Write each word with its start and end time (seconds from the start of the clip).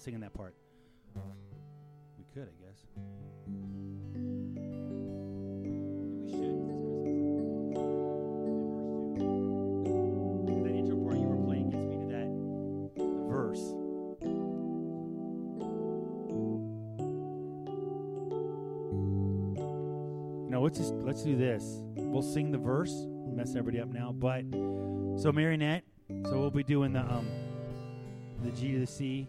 not 0.00 0.04
singing 0.04 0.20
that 0.20 0.32
part. 0.32 0.54
We 2.16 2.24
could, 2.32 2.48
I 2.48 2.56
guess. 2.64 2.86
We 5.62 6.30
should. 6.30 6.58
That 10.64 10.74
intro 10.74 10.96
part 11.04 11.16
you 11.18 11.26
were 11.26 11.44
playing 11.44 11.70
gets 11.70 11.84
me 11.84 11.96
to 11.96 12.06
that 12.08 12.28
verse. 13.28 13.74
No, 20.50 20.62
let's 20.62 20.78
just 20.78 20.94
let's 20.94 21.22
do 21.22 21.36
this. 21.36 21.82
We'll 21.96 22.22
sing 22.22 22.50
the 22.50 22.58
verse, 22.58 23.06
mess 23.26 23.50
everybody 23.50 23.80
up 23.80 23.88
now. 23.88 24.12
But 24.12 24.44
so 25.20 25.30
marionette, 25.30 25.84
so 26.24 26.38
we'll 26.38 26.50
be 26.50 26.62
doing 26.62 26.94
the 26.94 27.00
um 27.00 27.26
the 28.42 28.50
G 28.52 28.72
to 28.72 28.78
the 28.78 28.86
C. 28.86 29.28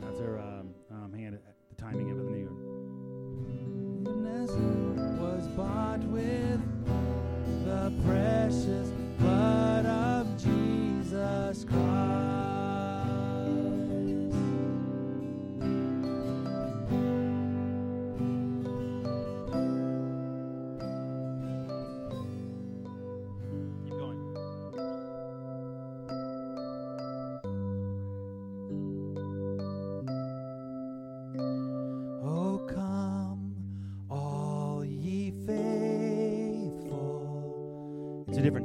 That's 0.00 0.20
her 0.20 0.38
um, 0.38 0.74
um 0.90 1.12
hang 1.12 1.26
on, 1.26 1.32
the 1.32 1.82
timing 1.82 2.10
of 2.10 2.18
it. 2.18 2.24
Let 2.24 2.32
me 2.32 2.38
was 5.38 5.48
bought 5.48 6.02
with 6.04 6.60
the 7.64 7.92
precious 8.04 8.88
blood 9.18 9.86
of 9.86 10.26
Jesus 10.36 11.64
Christ. 11.64 11.87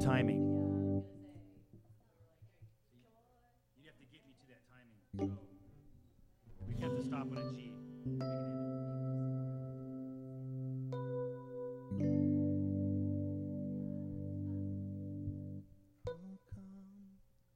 So 0.04 0.10
we 6.68 6.76
have 6.82 6.92
to 6.98 7.04
stop 7.06 7.28
on 7.32 7.38
a 7.38 7.40
G. 7.54 7.72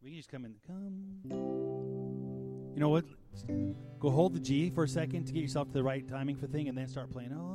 We 0.02 0.10
can 0.10 0.18
just 0.18 0.30
come 0.30 0.46
in. 0.46 0.56
Come. 0.66 1.20
You 2.74 2.80
know 2.80 2.88
what? 2.88 3.04
Go 4.00 4.10
hold 4.10 4.34
the 4.34 4.40
G 4.40 4.70
for 4.70 4.86
a 4.86 4.88
second 4.88 5.26
to 5.26 5.34
get 5.34 5.42
yourself 5.42 5.68
to 5.68 5.74
the 5.74 5.84
right 5.84 6.08
timing 6.08 6.38
for 6.38 6.48
the 6.48 6.54
thing, 6.54 6.70
and 6.70 6.78
then 6.78 6.88
start 6.88 7.12
playing. 7.12 7.34
Oh, 7.34 7.47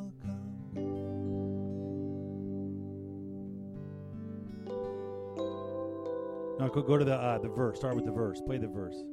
go 6.73 6.83
go 6.83 6.97
to 6.97 7.05
the 7.05 7.15
uh, 7.15 7.39
the 7.39 7.49
verse. 7.49 7.79
Start 7.79 7.97
with 7.97 8.05
the 8.05 8.13
verse. 8.13 8.41
Play 8.41 8.59
the 8.59 8.69
verse. 8.69 9.05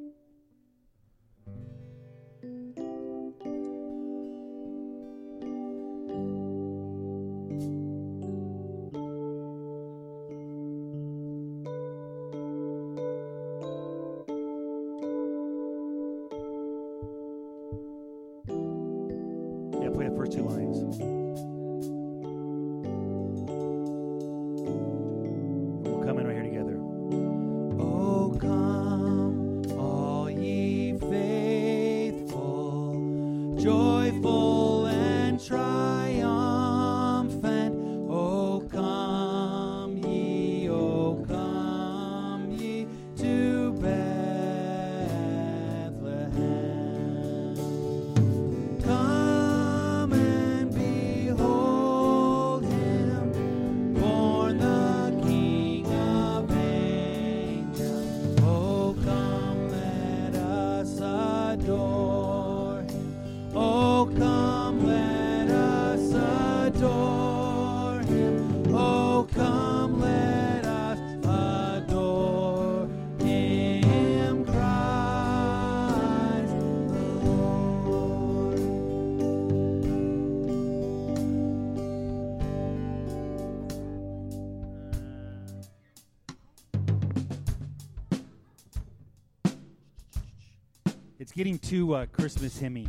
It's 91.30 91.36
getting 91.36 91.60
too 91.60 91.94
uh, 91.94 92.06
Christmas 92.06 92.60
hymny. 92.60 92.88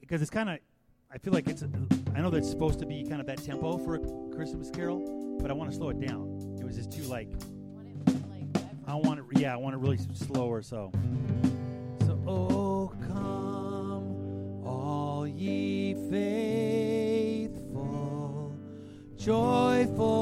Because 0.00 0.22
it's 0.22 0.30
kind 0.30 0.48
of, 0.48 0.60
I 1.12 1.18
feel 1.18 1.34
like 1.34 1.48
it's, 1.48 1.62
I 2.14 2.22
know 2.22 2.30
that's 2.30 2.48
supposed 2.48 2.78
to 2.78 2.86
be 2.86 3.04
kind 3.04 3.20
of 3.20 3.26
that 3.26 3.44
tempo 3.44 3.76
for 3.76 3.96
a 3.96 3.98
Christmas 4.34 4.70
carol, 4.70 5.36
but 5.42 5.50
I 5.50 5.52
want 5.52 5.70
to 5.70 5.76
slow 5.76 5.90
it 5.90 6.00
down. 6.00 6.56
It 6.58 6.64
was 6.64 6.76
just 6.76 6.90
too 6.90 7.02
like, 7.02 7.28
I 8.86 8.94
want 8.94 9.20
it, 9.20 9.26
yeah, 9.38 9.52
I 9.52 9.56
want 9.58 9.74
it 9.74 9.80
really 9.80 9.98
slower, 10.14 10.62
so. 10.62 10.92
So, 12.06 12.18
oh, 12.26 12.94
come, 13.06 14.64
all 14.64 15.26
ye 15.26 15.92
faithful, 17.50 18.56
joyful 19.18 20.17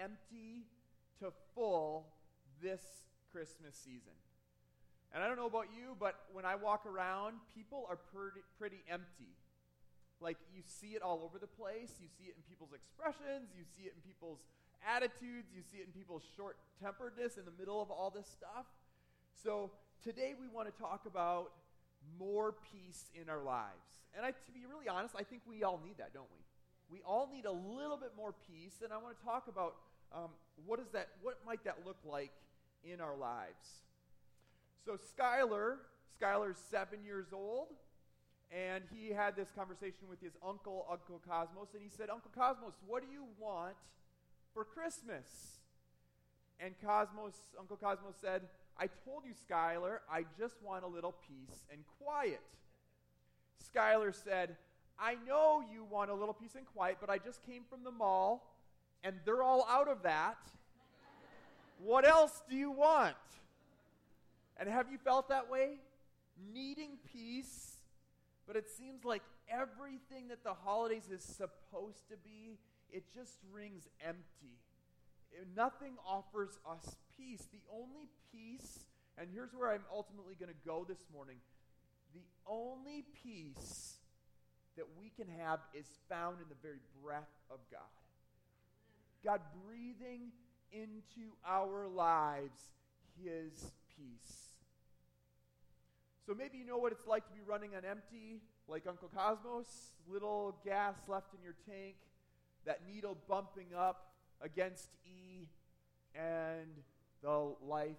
empty 0.00 0.66
to 1.20 1.32
full 1.54 2.06
this 2.62 2.82
Christmas 3.32 3.74
season. 3.74 4.12
And 5.14 5.22
I 5.22 5.28
don't 5.28 5.36
know 5.36 5.46
about 5.46 5.68
you, 5.72 5.96
but 5.98 6.16
when 6.32 6.44
I 6.44 6.56
walk 6.56 6.84
around, 6.84 7.36
people 7.54 7.86
are 7.88 7.96
pretty, 7.96 8.44
pretty 8.58 8.82
empty. 8.90 9.32
Like 10.20 10.36
you 10.54 10.62
see 10.64 10.96
it 10.96 11.02
all 11.02 11.22
over 11.24 11.38
the 11.38 11.46
place. 11.46 11.92
You 12.00 12.08
see 12.18 12.28
it 12.28 12.36
in 12.36 12.42
people's 12.48 12.72
expressions. 12.72 13.52
You 13.56 13.64
see 13.76 13.84
it 13.84 13.94
in 13.94 14.02
people's 14.02 14.40
attitudes. 14.84 15.48
You 15.54 15.62
see 15.62 15.78
it 15.78 15.86
in 15.86 15.92
people's 15.92 16.22
short 16.36 16.56
temperedness 16.82 17.36
in 17.36 17.44
the 17.44 17.54
middle 17.58 17.80
of 17.80 17.90
all 17.90 18.10
this 18.10 18.26
stuff. 18.26 18.66
So 19.42 19.70
today 20.02 20.34
we 20.38 20.48
want 20.48 20.68
to 20.68 20.74
talk 20.80 21.04
about 21.06 21.52
more 22.18 22.54
peace 22.72 23.04
in 23.14 23.28
our 23.28 23.42
lives. 23.42 24.00
And 24.16 24.24
I, 24.24 24.30
to 24.30 24.52
be 24.52 24.64
really 24.68 24.88
honest, 24.88 25.14
I 25.18 25.22
think 25.22 25.42
we 25.46 25.62
all 25.62 25.80
need 25.84 25.98
that, 25.98 26.14
don't 26.14 26.28
we? 26.32 26.40
We 26.90 27.00
all 27.04 27.28
need 27.32 27.44
a 27.44 27.52
little 27.52 27.96
bit 27.96 28.12
more 28.16 28.34
peace, 28.48 28.82
and 28.82 28.92
I 28.92 28.96
want 28.98 29.18
to 29.18 29.24
talk 29.24 29.48
about 29.48 29.76
um, 30.14 30.30
what 30.64 30.78
is 30.78 30.86
that? 30.92 31.08
What 31.22 31.38
might 31.44 31.64
that 31.64 31.78
look 31.84 31.98
like 32.04 32.32
in 32.84 33.00
our 33.00 33.16
lives? 33.16 33.82
So 34.84 34.92
Skylar, 34.96 35.76
Skylar's 36.20 36.58
seven 36.70 37.00
years 37.04 37.26
old, 37.32 37.68
and 38.52 38.84
he 38.94 39.10
had 39.10 39.34
this 39.34 39.48
conversation 39.56 40.08
with 40.08 40.20
his 40.20 40.32
uncle, 40.46 40.86
Uncle 40.90 41.20
Cosmos, 41.28 41.68
and 41.74 41.82
he 41.82 41.88
said, 41.88 42.08
Uncle 42.08 42.30
Cosmos, 42.34 42.74
what 42.86 43.02
do 43.02 43.08
you 43.12 43.24
want 43.38 43.74
for 44.54 44.64
Christmas? 44.64 45.26
And 46.60 46.74
Cosmos, 46.84 47.34
Uncle 47.58 47.76
Cosmos 47.76 48.14
said, 48.20 48.42
I 48.78 48.86
told 49.04 49.24
you, 49.24 49.32
Skylar, 49.34 49.98
I 50.10 50.24
just 50.38 50.54
want 50.62 50.84
a 50.84 50.86
little 50.86 51.14
peace 51.26 51.64
and 51.72 51.80
quiet. 52.00 52.40
Skylar 53.74 54.14
said, 54.14 54.56
I 54.98 55.16
know 55.26 55.62
you 55.72 55.84
want 55.84 56.10
a 56.10 56.14
little 56.14 56.34
peace 56.34 56.54
and 56.56 56.66
quiet, 56.66 56.98
but 57.00 57.10
I 57.10 57.18
just 57.18 57.44
came 57.44 57.62
from 57.68 57.84
the 57.84 57.90
mall, 57.90 58.54
and 59.04 59.16
they're 59.24 59.42
all 59.42 59.66
out 59.68 59.88
of 59.88 60.02
that. 60.02 60.38
what 61.78 62.06
else 62.06 62.42
do 62.48 62.56
you 62.56 62.70
want? 62.70 63.16
And 64.56 64.68
have 64.68 64.90
you 64.90 64.98
felt 64.98 65.28
that 65.28 65.50
way? 65.50 65.78
Needing 66.52 66.98
peace, 67.12 67.76
but 68.46 68.56
it 68.56 68.68
seems 68.70 69.04
like 69.04 69.22
everything 69.48 70.28
that 70.28 70.42
the 70.42 70.54
holidays 70.54 71.10
is 71.10 71.22
supposed 71.22 72.08
to 72.08 72.16
be, 72.24 72.58
it 72.90 73.04
just 73.14 73.38
rings 73.52 73.88
empty. 74.06 74.56
Nothing 75.54 75.94
offers 76.06 76.58
us 76.68 76.96
peace. 77.18 77.46
The 77.52 77.60
only 77.70 78.08
peace, 78.32 78.86
and 79.18 79.28
here's 79.32 79.52
where 79.52 79.70
I'm 79.70 79.84
ultimately 79.92 80.34
going 80.38 80.50
to 80.50 80.66
go 80.66 80.86
this 80.88 81.04
morning 81.12 81.36
the 82.14 82.22
only 82.46 83.04
peace 83.22 83.95
that 84.76 84.86
we 84.98 85.10
can 85.16 85.26
have 85.40 85.60
is 85.74 85.86
found 86.08 86.38
in 86.40 86.48
the 86.48 86.56
very 86.62 86.80
breath 87.02 87.32
of 87.50 87.58
God. 87.70 87.80
God 89.24 89.40
breathing 89.66 90.32
into 90.72 91.32
our 91.46 91.88
lives 91.88 92.60
his 93.22 93.72
peace. 93.96 94.56
So 96.26 96.34
maybe 96.34 96.58
you 96.58 96.66
know 96.66 96.76
what 96.76 96.92
it's 96.92 97.06
like 97.06 97.26
to 97.28 97.32
be 97.32 97.40
running 97.46 97.76
on 97.76 97.84
empty, 97.84 98.40
like 98.68 98.84
Uncle 98.88 99.10
Cosmos, 99.14 99.92
little 100.08 100.56
gas 100.64 100.96
left 101.08 101.34
in 101.34 101.42
your 101.42 101.54
tank, 101.68 101.94
that 102.64 102.80
needle 102.86 103.16
bumping 103.28 103.68
up 103.76 104.12
against 104.42 104.88
E, 105.04 105.46
and 106.14 106.68
the 107.22 107.54
life 107.64 107.96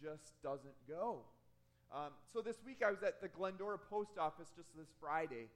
just 0.00 0.40
doesn't 0.42 0.74
go. 0.88 1.22
Um, 1.90 2.12
so 2.32 2.42
this 2.42 2.56
week 2.66 2.82
I 2.86 2.90
was 2.90 3.02
at 3.02 3.22
the 3.22 3.28
Glendora 3.28 3.78
post 3.78 4.18
office 4.18 4.48
just 4.54 4.68
this 4.76 4.88
Friday. 5.00 5.48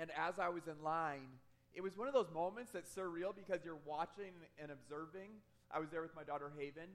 And 0.00 0.10
as 0.16 0.38
I 0.38 0.48
was 0.48 0.62
in 0.66 0.82
line, 0.82 1.28
it 1.74 1.82
was 1.82 1.96
one 1.96 2.08
of 2.08 2.14
those 2.14 2.32
moments 2.32 2.72
that's 2.72 2.94
surreal 2.94 3.34
because 3.34 3.64
you're 3.64 3.78
watching 3.84 4.32
and 4.60 4.70
observing. 4.70 5.28
I 5.70 5.78
was 5.78 5.90
there 5.90 6.02
with 6.02 6.14
my 6.16 6.22
daughter 6.22 6.50
Haven, 6.56 6.88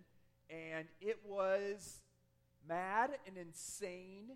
and 0.49 0.87
it 1.01 1.19
was 1.27 1.99
mad 2.67 3.11
and 3.27 3.37
insane, 3.37 4.31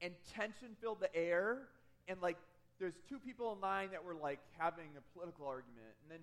and 0.00 0.12
tension 0.34 0.76
filled 0.80 1.00
the 1.00 1.14
air. 1.14 1.68
And 2.08 2.20
like, 2.22 2.36
there's 2.78 2.94
two 3.08 3.18
people 3.18 3.52
in 3.52 3.60
line 3.60 3.90
that 3.90 4.04
were 4.04 4.14
like 4.14 4.38
having 4.58 4.88
a 4.96 5.18
political 5.18 5.46
argument, 5.46 5.96
and 6.02 6.10
then 6.10 6.20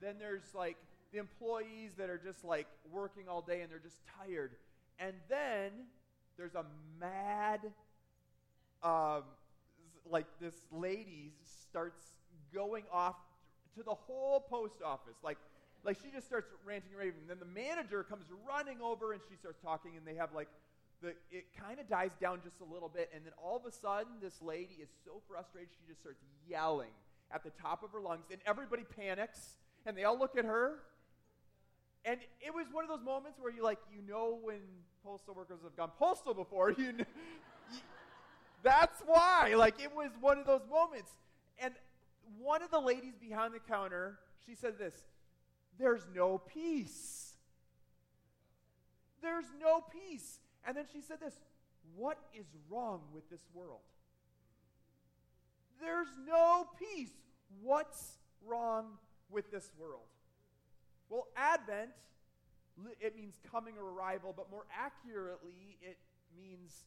then 0.00 0.14
there's 0.20 0.54
like 0.54 0.76
the 1.12 1.18
employees 1.18 1.92
that 1.98 2.08
are 2.08 2.18
just 2.18 2.44
like 2.44 2.68
working 2.92 3.24
all 3.28 3.42
day 3.42 3.62
and 3.62 3.70
they're 3.70 3.78
just 3.78 3.98
tired, 4.18 4.52
and 4.98 5.14
then 5.28 5.70
there's 6.38 6.54
a 6.54 6.64
mad, 7.00 7.60
um, 8.82 9.24
like 10.08 10.26
this 10.40 10.54
lady 10.72 11.32
starts 11.70 12.00
going 12.54 12.84
off 12.92 13.16
to 13.76 13.82
the 13.82 13.94
whole 13.94 14.40
post 14.40 14.76
office, 14.84 15.16
like, 15.22 15.36
like 15.84 15.98
she 16.02 16.10
just 16.10 16.26
starts 16.26 16.50
ranting 16.64 16.90
and 16.92 16.98
raving. 16.98 17.20
Then 17.28 17.38
the 17.38 17.60
manager 17.60 18.02
comes 18.02 18.24
running 18.48 18.80
over 18.80 19.12
and 19.12 19.20
she 19.28 19.36
starts 19.36 19.60
talking, 19.62 19.92
and 19.96 20.06
they 20.06 20.14
have 20.14 20.30
like 20.34 20.48
the 21.02 21.14
it 21.30 21.46
kind 21.58 21.78
of 21.78 21.88
dies 21.88 22.10
down 22.20 22.40
just 22.42 22.60
a 22.60 22.72
little 22.72 22.88
bit, 22.88 23.10
and 23.14 23.24
then 23.24 23.32
all 23.42 23.56
of 23.56 23.64
a 23.66 23.72
sudden, 23.72 24.12
this 24.20 24.40
lady 24.42 24.78
is 24.80 24.88
so 25.04 25.20
frustrated 25.28 25.70
she 25.70 25.86
just 25.88 26.00
starts 26.00 26.22
yelling 26.48 26.90
at 27.30 27.44
the 27.44 27.50
top 27.60 27.82
of 27.82 27.90
her 27.92 28.00
lungs, 28.00 28.26
and 28.30 28.40
everybody 28.46 28.84
panics, 28.96 29.58
and 29.86 29.96
they 29.96 30.04
all 30.04 30.18
look 30.18 30.36
at 30.36 30.44
her. 30.44 30.78
And 32.08 32.20
it 32.40 32.54
was 32.54 32.64
one 32.72 32.84
of 32.84 32.88
those 32.88 33.04
moments 33.04 33.38
where 33.38 33.52
you 33.52 33.62
like 33.62 33.78
you 33.92 34.00
know 34.00 34.38
when 34.42 34.60
postal 35.04 35.34
workers 35.34 35.58
have 35.62 35.76
gone 35.76 35.90
postal 35.98 36.32
before. 36.32 36.70
You, 36.78 36.92
know, 36.92 37.04
you, 37.70 37.80
that's 38.62 39.02
why. 39.04 39.54
Like 39.56 39.74
it 39.78 39.94
was 39.94 40.10
one 40.18 40.38
of 40.38 40.46
those 40.46 40.62
moments. 40.70 41.12
And 41.58 41.74
one 42.38 42.62
of 42.62 42.70
the 42.70 42.80
ladies 42.80 43.12
behind 43.20 43.52
the 43.52 43.58
counter, 43.58 44.18
she 44.46 44.54
said 44.54 44.78
this: 44.78 44.94
"There's 45.78 46.06
no 46.14 46.38
peace. 46.38 47.34
There's 49.20 49.52
no 49.60 49.82
peace." 49.82 50.40
And 50.66 50.74
then 50.74 50.86
she 50.90 51.02
said 51.02 51.18
this: 51.20 51.34
"What 51.94 52.16
is 52.32 52.46
wrong 52.70 53.02
with 53.12 53.28
this 53.28 53.44
world? 53.52 53.80
There's 55.78 56.08
no 56.26 56.68
peace. 56.78 57.12
What's 57.60 58.14
wrong 58.46 58.96
with 59.30 59.50
this 59.50 59.70
world?" 59.78 60.08
Well, 61.08 61.26
Advent 61.36 61.90
it 63.00 63.16
means 63.16 63.34
coming 63.50 63.74
or 63.78 63.90
arrival, 63.92 64.32
but 64.36 64.50
more 64.50 64.66
accurately, 64.72 65.78
it 65.82 65.98
means 66.36 66.84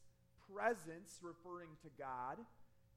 presence, 0.52 1.20
referring 1.22 1.68
to 1.82 1.88
God. 1.98 2.38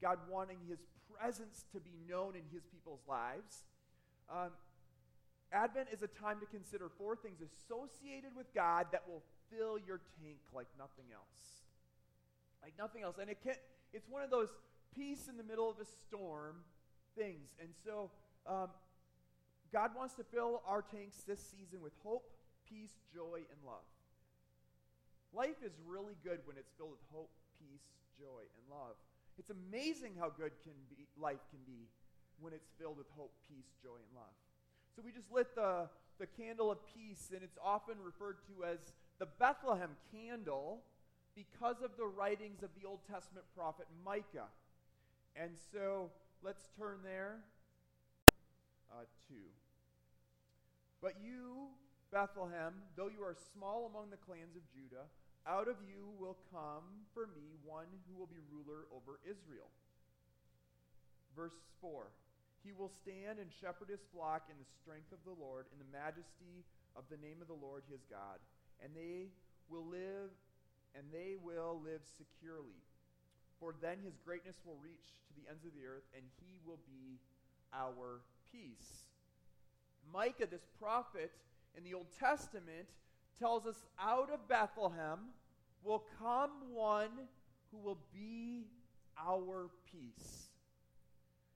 God 0.02 0.20
wanting 0.30 0.58
his 0.68 0.80
presence 1.12 1.66
to 1.74 1.80
be 1.80 1.96
known 2.08 2.36
in 2.36 2.44
his 2.54 2.64
people's 2.66 3.02
lives. 3.08 3.64
Um, 4.30 4.52
Advent 5.52 5.88
is 5.92 6.02
a 6.02 6.08
time 6.08 6.40
to 6.40 6.46
consider 6.46 6.90
four 6.90 7.16
things 7.16 7.40
associated 7.42 8.36
with 8.36 8.54
God 8.54 8.88
that 8.92 9.04
will 9.08 9.24
fill 9.50 9.78
your 9.78 10.02
tank 10.22 10.40
like 10.54 10.68
nothing 10.78 11.06
else. 11.14 11.64
Like 12.64 12.74
nothing 12.78 13.04
else. 13.04 13.18
And 13.20 13.30
it 13.30 13.38
can, 13.44 13.56
it's 13.94 14.10
one 14.10 14.24
of 14.24 14.32
those 14.32 14.50
peace 14.96 15.28
in 15.30 15.38
the 15.38 15.44
middle 15.44 15.70
of 15.70 15.80
a 15.80 15.86
storm 15.86 16.58
things. 17.18 17.50
And 17.62 17.70
so 17.86 18.10
um, 18.48 18.70
God 19.76 19.92
wants 19.92 20.16
to 20.16 20.24
fill 20.24 20.64
our 20.66 20.82
tanks 20.82 21.28
this 21.28 21.44
season 21.52 21.84
with 21.84 21.92
hope, 22.00 22.24
peace, 22.64 22.96
joy, 23.14 23.44
and 23.44 23.60
love. 23.68 23.84
Life 25.36 25.60
is 25.60 25.74
really 25.86 26.16
good 26.24 26.40
when 26.46 26.56
it's 26.56 26.72
filled 26.78 26.92
with 26.92 27.04
hope, 27.12 27.28
peace, 27.60 27.84
joy, 28.16 28.48
and 28.56 28.64
love. 28.72 28.96
It's 29.38 29.52
amazing 29.52 30.16
how 30.18 30.32
good 30.32 30.56
can 30.64 30.80
be, 30.88 31.04
life 31.20 31.44
can 31.52 31.60
be 31.68 31.92
when 32.40 32.54
it's 32.54 32.72
filled 32.80 32.96
with 32.96 33.08
hope, 33.18 33.34
peace, 33.52 33.68
joy, 33.84 34.00
and 34.00 34.16
love. 34.16 34.32
So 34.96 35.02
we 35.04 35.12
just 35.12 35.30
lit 35.30 35.54
the, 35.56 35.90
the 36.24 36.28
candle 36.40 36.72
of 36.72 36.78
peace, 36.96 37.32
and 37.36 37.44
it's 37.44 37.60
often 37.62 37.96
referred 38.00 38.38
to 38.48 38.64
as 38.64 38.80
the 39.20 39.28
Bethlehem 39.28 39.92
candle 40.10 40.84
because 41.36 41.84
of 41.84 41.92
the 41.98 42.08
writings 42.08 42.64
of 42.64 42.70
the 42.80 42.88
Old 42.88 43.04
Testament 43.12 43.44
prophet 43.54 43.88
Micah. 44.06 44.48
And 45.36 45.52
so 45.74 46.12
let's 46.42 46.64
turn 46.80 47.00
there 47.04 47.44
uh, 48.90 49.04
to. 49.28 49.36
But 51.06 51.22
you, 51.22 51.70
Bethlehem, 52.10 52.74
though 52.98 53.14
you 53.14 53.22
are 53.22 53.38
small 53.54 53.86
among 53.86 54.10
the 54.10 54.18
clans 54.18 54.58
of 54.58 54.66
Judah, 54.74 55.06
out 55.46 55.70
of 55.70 55.78
you 55.86 56.10
will 56.18 56.42
come 56.50 57.06
for 57.14 57.30
me 57.30 57.54
one 57.62 57.86
who 58.10 58.18
will 58.18 58.26
be 58.26 58.42
ruler 58.50 58.90
over 58.90 59.22
Israel. 59.22 59.70
Verse 61.38 61.62
4 61.78 62.10
He 62.66 62.74
will 62.74 62.90
stand 62.90 63.38
and 63.38 63.54
shepherd 63.54 63.94
his 63.94 64.02
flock 64.10 64.50
in 64.50 64.58
the 64.58 64.66
strength 64.82 65.14
of 65.14 65.22
the 65.30 65.38
Lord, 65.38 65.70
in 65.70 65.78
the 65.78 65.94
majesty 65.94 66.66
of 66.98 67.06
the 67.14 67.22
name 67.22 67.38
of 67.38 67.54
the 67.54 67.62
Lord 67.62 67.86
his 67.86 68.02
God. 68.10 68.42
And 68.82 68.90
they 68.98 69.30
will 69.70 69.86
live, 69.86 70.34
and 70.98 71.06
they 71.14 71.38
will 71.38 71.86
live 71.86 72.02
securely. 72.18 72.82
For 73.62 73.78
then 73.78 74.02
his 74.02 74.18
greatness 74.26 74.58
will 74.66 74.82
reach 74.82 75.22
to 75.30 75.38
the 75.38 75.46
ends 75.54 75.70
of 75.70 75.78
the 75.78 75.86
earth, 75.86 76.10
and 76.18 76.26
he 76.42 76.58
will 76.66 76.82
be 76.90 77.22
our 77.70 78.26
peace. 78.50 79.05
Micah, 80.14 80.48
this 80.50 80.66
prophet, 80.80 81.32
in 81.78 81.84
the 81.84 81.94
Old 81.94 82.08
Testament 82.20 82.88
tells 83.40 83.66
us 83.66 83.76
out 84.00 84.30
of 84.32 84.48
Bethlehem 84.48 85.20
will 85.84 86.04
come 86.20 86.52
one 86.74 87.28
who 87.72 87.78
will 87.78 88.00
be 88.14 88.66
our 89.20 89.70
peace. 89.92 90.48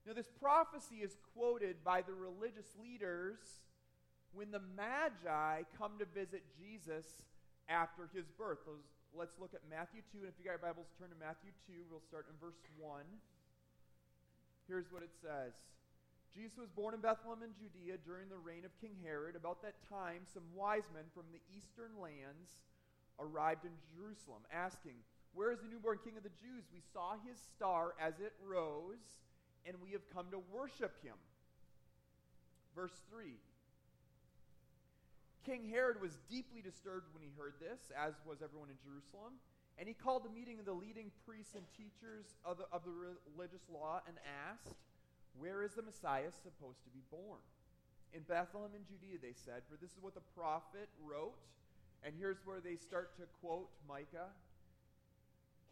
Now, 0.06 0.12
this 0.14 0.28
prophecy 0.40 0.96
is 1.02 1.16
quoted 1.34 1.76
by 1.84 2.02
the 2.02 2.12
religious 2.12 2.66
leaders 2.82 3.38
when 4.32 4.50
the 4.50 4.60
Magi 4.76 5.62
come 5.76 5.92
to 5.98 6.06
visit 6.14 6.42
Jesus 6.58 7.04
after 7.68 8.08
his 8.14 8.26
birth. 8.38 8.58
Let's 9.14 9.38
look 9.40 9.54
at 9.54 9.60
Matthew 9.68 10.02
2. 10.12 10.18
And 10.24 10.28
if 10.28 10.34
you 10.38 10.44
got 10.44 10.62
your 10.62 10.66
Bibles, 10.72 10.86
turn 10.98 11.10
to 11.10 11.18
Matthew 11.18 11.50
2. 11.66 11.84
We'll 11.90 12.04
start 12.06 12.26
in 12.30 12.36
verse 12.40 12.58
1. 12.78 13.02
Here's 14.68 14.86
what 14.90 15.02
it 15.02 15.10
says 15.20 15.52
Jesus 16.34 16.58
was 16.58 16.70
born 16.70 16.94
in 16.94 17.00
Bethlehem 17.00 17.42
in 17.42 17.50
Judea 17.58 17.98
during 18.06 18.28
the 18.28 18.38
reign 18.38 18.64
of 18.64 18.70
King 18.80 18.94
Herod. 19.02 19.34
About 19.34 19.62
that 19.62 19.74
time, 19.88 20.22
some 20.30 20.46
wise 20.54 20.86
men 20.94 21.04
from 21.12 21.26
the 21.34 21.42
eastern 21.50 21.98
lands 21.98 22.62
arrived 23.18 23.64
in 23.66 23.74
Jerusalem, 23.90 24.46
asking, 24.54 24.94
Where 25.34 25.50
is 25.50 25.58
the 25.58 25.68
newborn 25.68 25.98
king 26.02 26.16
of 26.16 26.22
the 26.22 26.34
Jews? 26.38 26.70
We 26.72 26.80
saw 26.92 27.18
his 27.26 27.36
star 27.56 27.94
as 27.98 28.20
it 28.20 28.32
rose, 28.46 29.26
and 29.66 29.76
we 29.82 29.90
have 29.90 30.06
come 30.14 30.30
to 30.30 30.40
worship 30.54 31.02
him. 31.02 31.18
Verse 32.74 32.94
3 33.10 33.34
King 35.44 35.66
Herod 35.68 36.00
was 36.00 36.18
deeply 36.30 36.62
disturbed 36.62 37.10
when 37.12 37.22
he 37.22 37.30
heard 37.36 37.54
this, 37.58 37.90
as 37.96 38.14
was 38.22 38.38
everyone 38.38 38.70
in 38.70 38.78
Jerusalem. 38.78 39.40
And 39.78 39.88
he 39.88 39.94
called 39.94 40.28
a 40.28 40.32
meeting 40.32 40.60
of 40.60 40.66
the 40.66 40.76
leading 40.76 41.10
priests 41.24 41.54
and 41.56 41.64
teachers 41.72 42.36
of 42.44 42.58
the, 42.58 42.68
of 42.70 42.84
the 42.84 42.92
religious 42.92 43.64
law 43.72 44.02
and 44.06 44.20
asked, 44.22 44.76
Where 45.40 45.64
is 45.64 45.72
the 45.72 45.82
Messiah 45.82 46.28
supposed 46.28 46.84
to 46.84 46.92
be 46.92 47.00
born? 47.08 47.40
In 48.12 48.20
Bethlehem 48.28 48.76
in 48.76 48.84
Judea, 48.84 49.16
they 49.24 49.32
said, 49.32 49.64
for 49.64 49.80
this 49.80 49.96
is 49.96 50.00
what 50.04 50.12
the 50.12 50.26
prophet 50.36 50.92
wrote. 51.00 51.40
And 52.04 52.12
here's 52.12 52.44
where 52.44 52.60
they 52.60 52.76
start 52.76 53.16
to 53.16 53.24
quote 53.40 53.72
Micah. 53.88 54.28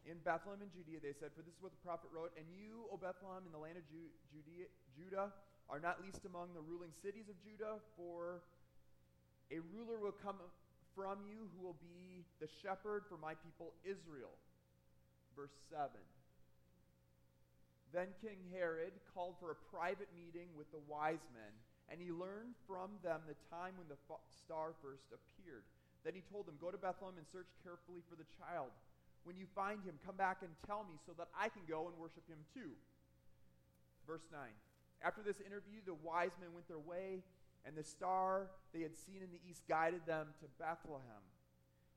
In 0.08 0.16
Bethlehem 0.25 0.64
in 0.64 0.72
Judea, 0.72 1.04
they 1.04 1.12
said, 1.12 1.37
For 1.37 1.44
this 1.44 1.52
is 1.52 1.60
what 1.60 1.72
the 1.76 1.84
prophet 1.84 2.08
wrote, 2.08 2.32
And 2.40 2.48
you, 2.48 2.88
O 2.88 2.96
Bethlehem, 2.96 3.44
in 3.44 3.52
the 3.52 3.60
land 3.60 3.76
of 3.76 3.84
Ju- 3.92 4.12
Judea, 4.32 4.72
Judah, 4.96 5.28
are 5.68 5.80
not 5.80 6.00
least 6.00 6.25
among 6.25 6.56
the 6.56 6.64
ruling 6.64 6.92
cities 7.04 7.28
of 7.28 7.37
Judah, 7.44 7.76
for 7.92 8.40
a 9.52 9.60
ruler 9.68 10.00
will 10.00 10.16
come 10.16 10.40
from 10.96 11.20
you 11.28 11.48
who 11.52 11.60
will 11.60 11.76
be 11.76 12.25
the 12.40 12.48
shepherd 12.48 13.04
for 13.04 13.20
my 13.20 13.37
people 13.44 13.76
Israel. 13.84 14.32
Verse 15.37 15.52
7. 15.68 15.92
Then 17.92 18.12
King 18.21 18.38
Herod 18.52 18.92
called 19.14 19.40
for 19.40 19.50
a 19.50 19.62
private 19.73 20.12
meeting 20.12 20.52
with 20.57 20.68
the 20.71 20.85
wise 20.85 21.25
men, 21.33 21.52
and 21.88 21.97
he 22.00 22.12
learned 22.12 22.52
from 22.68 23.00
them 23.00 23.25
the 23.25 23.38
time 23.49 23.80
when 23.80 23.88
the 23.88 24.00
star 24.28 24.76
first 24.85 25.09
appeared. 25.09 25.64
Then 26.04 26.12
he 26.12 26.23
told 26.28 26.45
them, 26.45 26.61
Go 26.61 26.68
to 26.71 26.76
Bethlehem 26.76 27.16
and 27.16 27.26
search 27.33 27.49
carefully 27.64 28.04
for 28.07 28.16
the 28.16 28.28
child. 28.37 28.71
When 29.25 29.37
you 29.37 29.49
find 29.57 29.80
him, 29.85 29.97
come 30.04 30.16
back 30.16 30.45
and 30.45 30.52
tell 30.68 30.85
me 30.85 31.00
so 31.04 31.12
that 31.16 31.28
I 31.33 31.49
can 31.49 31.64
go 31.68 31.88
and 31.88 31.97
worship 31.97 32.25
him 32.28 32.40
too. 32.52 32.76
Verse 34.07 34.25
9. 34.33 34.40
After 35.04 35.21
this 35.21 35.40
interview, 35.40 35.85
the 35.85 35.97
wise 36.00 36.33
men 36.40 36.52
went 36.52 36.68
their 36.68 36.80
way 36.80 37.25
and 37.68 37.76
the 37.76 37.85
star 37.85 38.49
they 38.73 38.80
had 38.80 38.97
seen 38.97 39.21
in 39.21 39.28
the 39.28 39.42
east 39.45 39.61
guided 39.68 40.07
them 40.07 40.28
to 40.40 40.47
Bethlehem. 40.59 41.25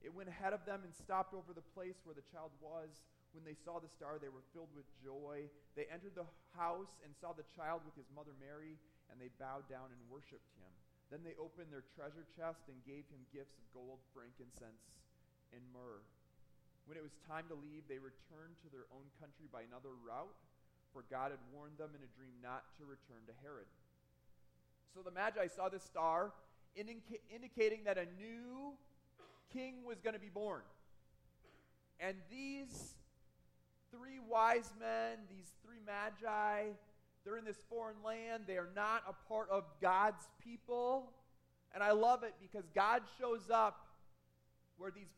It 0.03 0.13
went 0.13 0.29
ahead 0.29 0.51
of 0.51 0.65
them 0.65 0.81
and 0.83 0.93
stopped 0.93 1.33
over 1.33 1.53
the 1.53 1.63
place 1.71 1.95
where 2.03 2.15
the 2.15 2.25
child 2.33 2.51
was. 2.59 2.89
When 3.31 3.47
they 3.47 3.55
saw 3.55 3.79
the 3.79 3.87
star, 3.87 4.19
they 4.19 4.31
were 4.31 4.43
filled 4.51 4.71
with 4.75 4.87
joy. 4.99 5.47
They 5.79 5.87
entered 5.87 6.19
the 6.19 6.27
house 6.55 6.91
and 7.03 7.15
saw 7.15 7.31
the 7.31 7.47
child 7.55 7.81
with 7.87 7.95
his 7.95 8.11
mother 8.11 8.35
Mary, 8.35 8.75
and 9.07 9.15
they 9.15 9.31
bowed 9.39 9.67
down 9.71 9.87
and 9.91 10.01
worshiped 10.11 10.51
him. 10.59 10.71
Then 11.07 11.23
they 11.23 11.35
opened 11.39 11.71
their 11.71 11.87
treasure 11.95 12.27
chest 12.35 12.67
and 12.71 12.79
gave 12.87 13.07
him 13.11 13.23
gifts 13.31 13.55
of 13.59 13.67
gold, 13.75 13.99
frankincense, 14.15 14.83
and 15.51 15.63
myrrh. 15.71 16.03
When 16.87 16.95
it 16.95 17.03
was 17.03 17.15
time 17.27 17.47
to 17.51 17.55
leave, 17.55 17.87
they 17.87 17.99
returned 17.99 18.59
to 18.63 18.71
their 18.71 18.87
own 18.91 19.07
country 19.19 19.47
by 19.51 19.63
another 19.67 19.95
route, 19.95 20.35
for 20.91 21.03
God 21.07 21.31
had 21.31 21.43
warned 21.51 21.79
them 21.79 21.95
in 21.95 22.03
a 22.03 22.11
dream 22.15 22.35
not 22.43 22.67
to 22.79 22.87
return 22.87 23.23
to 23.27 23.35
Herod. 23.43 23.67
So 24.91 25.03
the 25.03 25.11
Magi 25.11 25.47
saw 25.47 25.69
this 25.69 25.83
star, 25.83 26.31
indica- 26.75 27.23
indicating 27.31 27.83
that 27.87 27.97
a 27.97 28.07
new 28.19 28.75
king 29.53 29.83
was 29.87 29.99
going 29.99 30.15
to 30.15 30.19
be 30.19 30.31
born. 30.31 30.63
And 31.99 32.17
these 32.31 32.95
three 33.91 34.19
wise 34.27 34.71
men, 34.79 35.19
these 35.29 35.51
three 35.63 35.79
magi, 35.85 36.69
they're 37.23 37.37
in 37.37 37.45
this 37.45 37.63
foreign 37.69 38.01
land. 38.03 38.43
They 38.47 38.57
are 38.57 38.69
not 38.75 39.03
a 39.07 39.13
part 39.27 39.49
of 39.49 39.65
God's 39.81 40.27
people. 40.43 41.11
And 41.73 41.83
I 41.83 41.91
love 41.91 42.23
it 42.23 42.33
because 42.41 42.65
God 42.73 43.03
shows 43.19 43.49
up 43.51 43.87
where 44.77 44.91
these, 44.91 45.11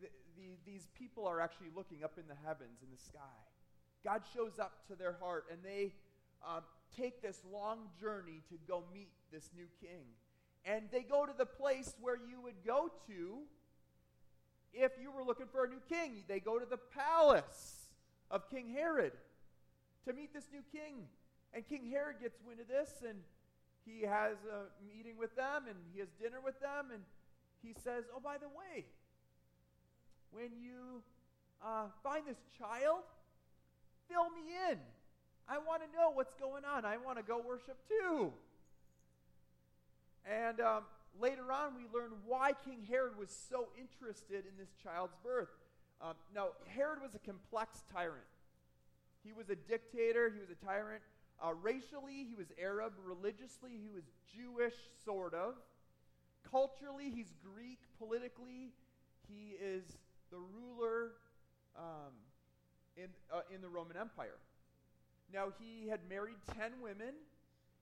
the, 0.00 0.08
the, 0.36 0.48
these 0.64 0.88
people 0.98 1.26
are 1.26 1.40
actually 1.40 1.68
looking 1.74 2.02
up 2.02 2.12
in 2.16 2.24
the 2.28 2.36
heavens, 2.46 2.78
in 2.82 2.90
the 2.90 3.02
sky. 3.02 3.18
God 4.04 4.22
shows 4.34 4.58
up 4.58 4.86
to 4.88 4.96
their 4.96 5.16
heart, 5.20 5.44
and 5.50 5.60
they 5.62 5.92
um, 6.46 6.62
take 6.96 7.22
this 7.22 7.40
long 7.52 7.78
journey 8.00 8.42
to 8.48 8.56
go 8.66 8.82
meet 8.92 9.10
this 9.30 9.50
new 9.56 9.66
king. 9.80 10.04
And 10.64 10.84
they 10.90 11.02
go 11.02 11.26
to 11.26 11.32
the 11.36 11.46
place 11.46 11.94
where 12.00 12.16
you 12.16 12.40
would 12.42 12.64
go 12.66 12.90
to 13.08 13.38
if 14.72 14.92
you 15.00 15.10
were 15.10 15.22
looking 15.22 15.46
for 15.50 15.64
a 15.64 15.68
new 15.68 15.80
king. 15.88 16.24
They 16.28 16.40
go 16.40 16.58
to 16.58 16.66
the 16.66 16.78
palace 16.78 17.88
of 18.30 18.48
King 18.50 18.70
Herod 18.70 19.12
to 20.06 20.12
meet 20.12 20.32
this 20.32 20.46
new 20.52 20.62
king. 20.72 21.06
And 21.54 21.66
King 21.68 21.90
Herod 21.90 22.16
gets 22.20 22.38
wind 22.46 22.60
of 22.60 22.68
this, 22.68 22.90
and 23.06 23.18
he 23.84 24.02
has 24.02 24.36
a 24.50 24.72
meeting 24.86 25.18
with 25.18 25.36
them, 25.36 25.64
and 25.68 25.76
he 25.92 26.00
has 26.00 26.08
dinner 26.20 26.40
with 26.42 26.58
them, 26.60 26.86
and 26.92 27.02
he 27.62 27.74
says, 27.84 28.04
Oh, 28.14 28.20
by 28.20 28.38
the 28.38 28.48
way, 28.48 28.86
when 30.32 30.50
you 30.60 31.02
uh, 31.62 31.86
find 32.02 32.26
this 32.26 32.40
child, 32.58 33.02
fill 34.08 34.30
me 34.30 34.42
in. 34.70 34.78
I 35.48 35.58
want 35.58 35.82
to 35.82 35.88
know 35.96 36.10
what's 36.10 36.34
going 36.40 36.64
on. 36.64 36.84
I 36.84 36.96
want 36.96 37.18
to 37.18 37.24
go 37.24 37.42
worship 37.46 37.76
too. 37.88 38.32
And 40.24 40.60
um, 40.60 40.84
later 41.20 41.52
on, 41.52 41.74
we 41.74 41.82
learn 41.92 42.10
why 42.26 42.52
King 42.64 42.84
Herod 42.88 43.18
was 43.18 43.30
so 43.30 43.68
interested 43.78 44.44
in 44.46 44.56
this 44.58 44.70
child's 44.82 45.16
birth. 45.22 45.50
Um, 46.00 46.14
now, 46.34 46.48
Herod 46.66 47.00
was 47.00 47.14
a 47.14 47.18
complex 47.18 47.82
tyrant. 47.92 48.24
He 49.24 49.32
was 49.32 49.50
a 49.50 49.56
dictator, 49.56 50.30
he 50.30 50.40
was 50.40 50.50
a 50.50 50.64
tyrant. 50.64 51.02
Uh, 51.42 51.54
racially, 51.54 52.26
he 52.28 52.34
was 52.36 52.46
Arab. 52.60 52.92
Religiously, 53.04 53.70
he 53.82 53.90
was 53.92 54.04
Jewish, 54.34 54.74
sort 55.04 55.34
of. 55.34 55.54
Culturally, 56.48 57.10
he's 57.14 57.32
Greek. 57.42 57.78
Politically, 57.98 58.72
he 59.28 59.56
is 59.60 59.84
the 60.30 60.38
ruler 60.38 61.12
um, 61.76 62.12
in, 62.96 63.08
uh, 63.32 63.40
in 63.52 63.60
the 63.60 63.68
Roman 63.68 63.96
Empire. 63.96 64.38
Now, 65.32 65.48
he 65.58 65.88
had 65.88 66.00
married 66.08 66.36
10 66.58 66.72
women, 66.82 67.14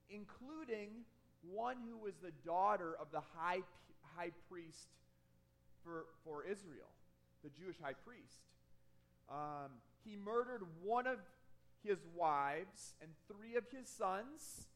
including 0.09 1.05
one 1.49 1.77
who 1.87 1.97
was 1.97 2.13
the 2.21 2.31
daughter 2.45 2.95
of 2.99 3.07
the 3.11 3.21
high, 3.35 3.61
high 4.15 4.31
priest 4.49 4.87
for, 5.83 6.05
for 6.23 6.43
Israel, 6.43 6.89
the 7.43 7.49
Jewish 7.49 7.75
high 7.81 7.97
priest. 8.05 8.39
Um, 9.29 9.71
he 10.03 10.15
murdered 10.15 10.61
one 10.83 11.07
of 11.07 11.17
his 11.83 11.97
wives 12.15 12.93
and 13.01 13.09
three 13.27 13.55
of 13.55 13.63
his 13.71 13.87
sons 13.87 14.67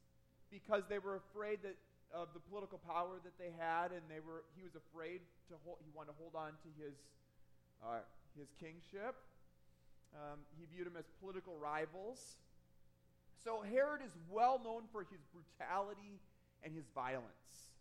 because 0.49 0.83
they 0.89 0.99
were 0.99 1.15
afraid 1.15 1.59
that 1.63 1.75
of 2.13 2.29
the 2.33 2.39
political 2.39 2.79
power 2.87 3.19
that 3.23 3.35
they 3.37 3.51
had, 3.59 3.91
and 3.91 3.99
they 4.07 4.23
were, 4.23 4.47
he 4.55 4.63
was 4.63 4.71
afraid 4.75 5.19
to 5.49 5.55
hold, 5.65 5.77
he 5.83 5.91
wanted 5.91 6.15
to 6.15 6.17
hold 6.17 6.31
on 6.31 6.55
to 6.63 6.69
his, 6.79 6.95
uh, 7.83 7.99
his 8.39 8.47
kingship. 8.55 9.19
Um, 10.15 10.39
he 10.55 10.63
viewed 10.71 10.87
them 10.87 10.95
as 10.95 11.03
political 11.19 11.59
rivals. 11.59 12.39
So 13.43 13.61
Herod 13.67 13.99
is 13.99 14.15
well 14.31 14.61
known 14.63 14.87
for 14.95 15.03
his 15.03 15.19
brutality 15.35 16.23
and 16.65 16.75
his 16.75 16.85
violence. 16.93 17.71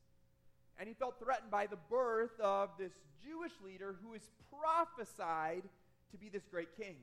And 0.78 0.88
he 0.88 0.94
felt 0.94 1.18
threatened 1.18 1.50
by 1.50 1.66
the 1.66 1.78
birth 1.88 2.38
of 2.40 2.70
this 2.78 2.92
Jewish 3.24 3.52
leader 3.64 3.96
who 4.02 4.12
is 4.14 4.22
prophesied 4.50 5.62
to 6.10 6.18
be 6.18 6.28
this 6.28 6.44
great 6.50 6.76
king. 6.76 6.96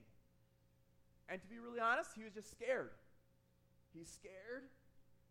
And 1.27 1.41
to 1.41 1.47
be 1.47 1.59
really 1.59 1.79
honest, 1.79 2.11
he 2.15 2.23
was 2.23 2.33
just 2.33 2.51
scared. 2.51 2.91
He's 3.93 4.09
scared 4.09 4.63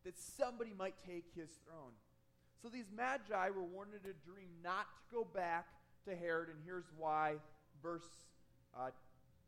that 0.05 0.19
somebody 0.19 0.73
might 0.77 0.95
take 1.07 1.25
his 1.35 1.51
throne. 1.65 1.93
So 2.63 2.69
these 2.69 2.87
magi 2.95 3.51
were 3.51 3.65
warned 3.65 3.93
in 3.93 4.11
a 4.11 4.15
dream 4.29 4.49
not 4.63 4.87
to 4.97 5.15
go 5.15 5.25
back 5.25 5.67
to 6.05 6.17
Herod, 6.17 6.49
and 6.49 6.59
here's 6.65 6.89
why. 6.97 7.37
Verse 7.83 8.09
uh, 8.77 8.91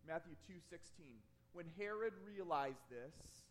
Matthew 0.07 0.35
2:16. 0.49 0.81
When 1.53 1.67
Herod 1.79 2.15
realized 2.27 2.89
this, 2.89 3.42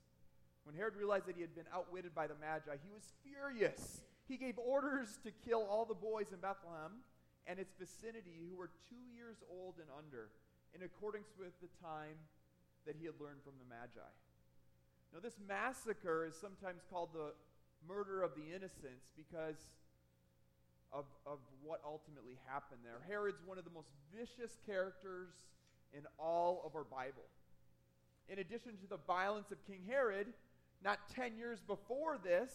when 0.72 0.80
Herod 0.80 0.96
realized 0.96 1.28
that 1.28 1.36
he 1.36 1.44
had 1.44 1.52
been 1.52 1.68
outwitted 1.76 2.16
by 2.16 2.32
the 2.32 2.40
Magi, 2.40 2.80
he 2.80 2.88
was 2.96 3.04
furious. 3.28 4.08
He 4.32 4.40
gave 4.40 4.56
orders 4.56 5.20
to 5.28 5.32
kill 5.44 5.68
all 5.68 5.84
the 5.84 6.00
boys 6.00 6.32
in 6.32 6.40
Bethlehem 6.40 7.04
and 7.44 7.60
its 7.60 7.76
vicinity 7.76 8.48
who 8.48 8.56
were 8.56 8.72
two 8.88 9.04
years 9.12 9.44
old 9.52 9.76
and 9.84 9.92
under, 9.92 10.32
in 10.72 10.80
accordance 10.88 11.28
with 11.36 11.52
the 11.60 11.68
time 11.84 12.16
that 12.88 12.96
he 12.96 13.04
had 13.04 13.20
learned 13.20 13.44
from 13.44 13.60
the 13.60 13.68
Magi. 13.68 14.12
Now, 15.12 15.20
this 15.20 15.36
massacre 15.44 16.24
is 16.24 16.40
sometimes 16.40 16.88
called 16.88 17.12
the 17.12 17.36
murder 17.84 18.24
of 18.24 18.32
the 18.40 18.56
innocents 18.56 19.12
because 19.20 19.60
of, 20.96 21.04
of 21.28 21.44
what 21.60 21.84
ultimately 21.84 22.40
happened 22.48 22.80
there. 22.88 23.04
Herod's 23.12 23.44
one 23.44 23.60
of 23.60 23.68
the 23.68 23.76
most 23.76 23.92
vicious 24.16 24.56
characters 24.64 25.36
in 25.92 26.08
all 26.16 26.64
of 26.64 26.80
our 26.80 26.88
Bible. 26.88 27.28
In 28.32 28.40
addition 28.40 28.80
to 28.80 28.88
the 28.88 29.04
violence 29.04 29.52
of 29.52 29.60
King 29.68 29.84
Herod, 29.84 30.32
not 30.84 31.00
10 31.16 31.38
years 31.38 31.60
before 31.62 32.20
this, 32.24 32.52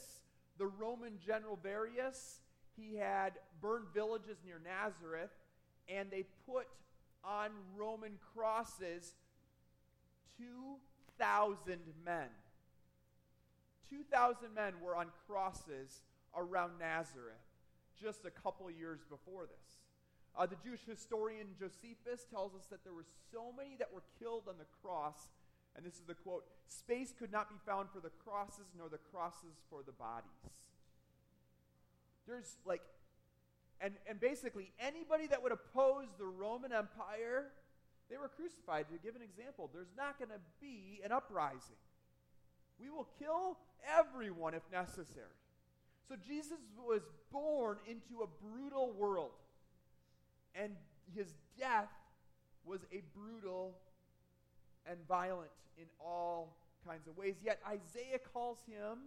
the 0.59 0.67
Roman 0.67 1.19
general 1.25 1.59
Varus, 1.63 2.41
he 2.77 2.97
had 2.97 3.35
burned 3.61 3.87
villages 3.95 4.39
near 4.45 4.61
Nazareth, 4.63 5.31
and 5.89 6.11
they 6.11 6.25
put 6.47 6.67
on 7.25 7.51
Roman 7.77 8.19
crosses 8.35 9.15
2,000 10.39 11.79
men. 12.05 12.29
2,000 13.89 14.55
men 14.55 14.75
were 14.83 14.97
on 14.97 15.07
crosses 15.27 16.03
around 16.37 16.73
Nazareth 16.79 17.35
just 18.01 18.25
a 18.25 18.31
couple 18.31 18.71
years 18.71 19.01
before 19.09 19.47
this. 19.47 19.87
Uh, 20.37 20.45
the 20.45 20.57
Jewish 20.63 20.85
historian 20.85 21.47
Josephus 21.59 22.27
tells 22.31 22.55
us 22.55 22.67
that 22.71 22.85
there 22.85 22.93
were 22.93 23.07
so 23.33 23.53
many 23.57 23.77
that 23.79 23.93
were 23.93 24.03
killed 24.19 24.45
on 24.49 24.57
the 24.59 24.67
cross, 24.83 25.29
and 25.77 25.85
this 25.85 25.95
is 25.95 26.07
the 26.07 26.15
quote 26.15 26.45
space 26.69 27.13
could 27.17 27.31
not 27.31 27.49
be 27.49 27.57
found 27.65 27.89
for 27.93 28.01
the 28.01 28.11
crosses, 28.25 28.67
nor 28.77 28.89
the 28.89 28.99
crosses 29.13 29.61
for 29.71 29.81
the 29.85 29.93
bodies. 29.93 30.31
There's 32.27 32.57
like, 32.65 32.83
and, 33.81 33.95
and 34.09 34.19
basically 34.19 34.73
anybody 34.81 35.27
that 35.29 35.43
would 35.43 35.53
oppose 35.53 36.07
the 36.19 36.25
Roman 36.25 36.73
Empire, 36.73 37.53
they 38.11 38.17
were 38.17 38.29
crucified. 38.29 38.87
To 38.91 38.99
give 38.99 39.15
an 39.15 39.23
example, 39.23 39.71
there's 39.73 39.93
not 39.97 40.19
going 40.19 40.31
to 40.31 40.41
be 40.61 41.01
an 41.05 41.13
uprising. 41.13 41.77
We 42.81 42.91
will 42.91 43.09
kill 43.19 43.59
everyone 43.99 44.55
if 44.55 44.63
necessary. 44.73 45.39
So 46.09 46.15
Jesus 46.27 46.59
was 46.79 47.03
born 47.33 47.79
into 47.89 48.23
a 48.23 48.27
brutal 48.27 48.93
world, 48.93 49.33
and 50.55 50.73
his 51.15 51.35
death 51.59 51.91
was 52.65 52.81
a 52.93 53.03
brutal 53.15 53.75
and 54.89 54.99
violent 55.09 55.51
in 55.79 55.87
all 56.01 56.57
kinds 56.87 57.07
of 57.07 57.17
ways. 57.17 57.35
Yet 57.45 57.61
Isaiah 57.67 58.21
calls 58.33 58.59
him 58.67 58.99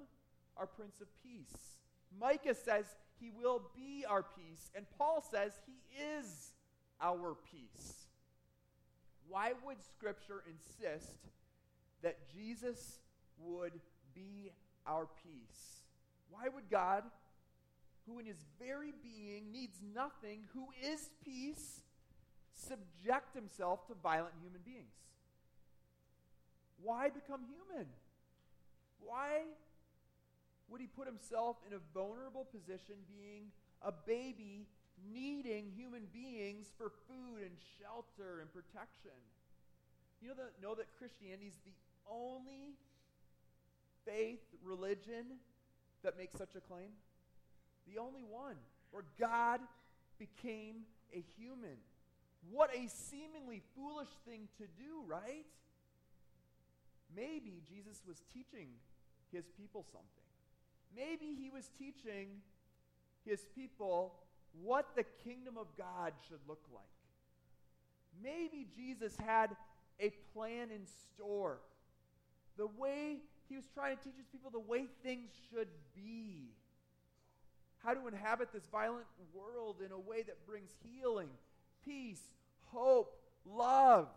our 0.57 0.67
Prince 0.67 1.01
of 1.01 1.07
Peace. 1.23 1.77
Micah 2.19 2.55
says 2.55 2.85
he 3.19 3.31
will 3.31 3.61
be 3.75 4.05
our 4.07 4.23
peace, 4.23 4.71
and 4.75 4.85
Paul 4.97 5.23
says 5.31 5.53
he 5.65 5.79
is 6.01 6.51
our 7.01 7.35
peace. 7.51 8.07
Why 9.27 9.53
would 9.65 9.77
Scripture 9.83 10.43
insist 10.49 11.15
that 12.01 12.17
Jesus 12.33 12.99
would 13.37 13.73
be 14.15 14.51
our 14.87 15.07
peace? 15.23 15.81
Why 16.31 16.47
would 16.53 16.69
God, 16.69 17.03
who 18.07 18.19
in 18.19 18.25
his 18.25 18.43
very 18.59 18.93
being 19.03 19.51
needs 19.51 19.79
nothing, 19.93 20.41
who 20.53 20.67
is 20.83 21.09
peace, 21.23 21.81
subject 22.53 23.35
himself 23.35 23.85
to 23.87 23.93
violent 24.01 24.33
human 24.41 24.61
beings? 24.65 24.93
Why 26.83 27.09
become 27.09 27.41
human? 27.43 27.87
Why 28.99 29.43
would 30.69 30.81
he 30.81 30.87
put 30.87 31.07
himself 31.07 31.57
in 31.67 31.73
a 31.73 31.79
vulnerable 31.93 32.45
position, 32.45 32.95
being 33.07 33.51
a 33.81 33.91
baby, 33.91 34.67
needing 35.11 35.71
human 35.75 36.07
beings 36.13 36.67
for 36.77 36.91
food 37.07 37.41
and 37.41 37.55
shelter 37.79 38.41
and 38.41 38.51
protection? 38.53 39.17
You 40.21 40.29
know 40.29 40.35
that, 40.35 40.61
know 40.61 40.75
that 40.75 40.87
Christianity 40.97 41.47
is 41.47 41.57
the 41.65 41.73
only 42.09 42.75
faith, 44.05 44.43
religion 44.63 45.39
that 46.03 46.17
makes 46.17 46.37
such 46.37 46.55
a 46.55 46.61
claim? 46.61 46.89
The 47.87 47.99
only 47.99 48.23
one 48.23 48.55
where 48.91 49.03
God 49.19 49.61
became 50.17 50.83
a 51.13 51.23
human. 51.37 51.77
What 52.51 52.69
a 52.73 52.87
seemingly 52.87 53.61
foolish 53.75 54.09
thing 54.27 54.47
to 54.57 54.63
do, 54.63 55.03
right? 55.07 55.45
Maybe 57.15 57.61
Jesus 57.67 58.01
was 58.07 58.21
teaching 58.33 58.67
his 59.31 59.45
people 59.57 59.85
something. 59.91 60.07
Maybe 60.95 61.35
he 61.39 61.49
was 61.49 61.69
teaching 61.77 62.41
his 63.25 63.45
people 63.55 64.13
what 64.63 64.95
the 64.95 65.05
kingdom 65.23 65.57
of 65.57 65.67
God 65.77 66.13
should 66.27 66.39
look 66.47 66.63
like. 66.73 66.83
Maybe 68.23 68.67
Jesus 68.75 69.13
had 69.25 69.55
a 69.99 70.11
plan 70.33 70.69
in 70.71 70.85
store. 71.13 71.59
The 72.57 72.67
way 72.67 73.17
he 73.47 73.55
was 73.55 73.65
trying 73.73 73.97
to 73.97 74.03
teach 74.03 74.15
his 74.17 74.27
people 74.27 74.51
the 74.51 74.59
way 74.59 74.85
things 75.03 75.29
should 75.51 75.67
be. 75.95 76.49
How 77.83 77.93
to 77.93 78.07
inhabit 78.07 78.51
this 78.51 78.65
violent 78.71 79.05
world 79.33 79.77
in 79.85 79.91
a 79.91 79.99
way 79.99 80.21
that 80.23 80.45
brings 80.45 80.69
healing, 80.83 81.29
peace, 81.85 82.21
hope, 82.71 83.15
love 83.45 84.07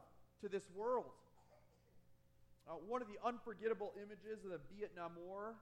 to 0.40 0.48
this 0.48 0.64
world. 0.74 1.04
Uh, 2.68 2.78
one 2.86 3.02
of 3.02 3.08
the 3.10 3.18
unforgettable 3.26 3.90
images 3.98 4.46
of 4.46 4.54
the 4.54 4.62
Vietnam 4.70 5.18
War 5.18 5.58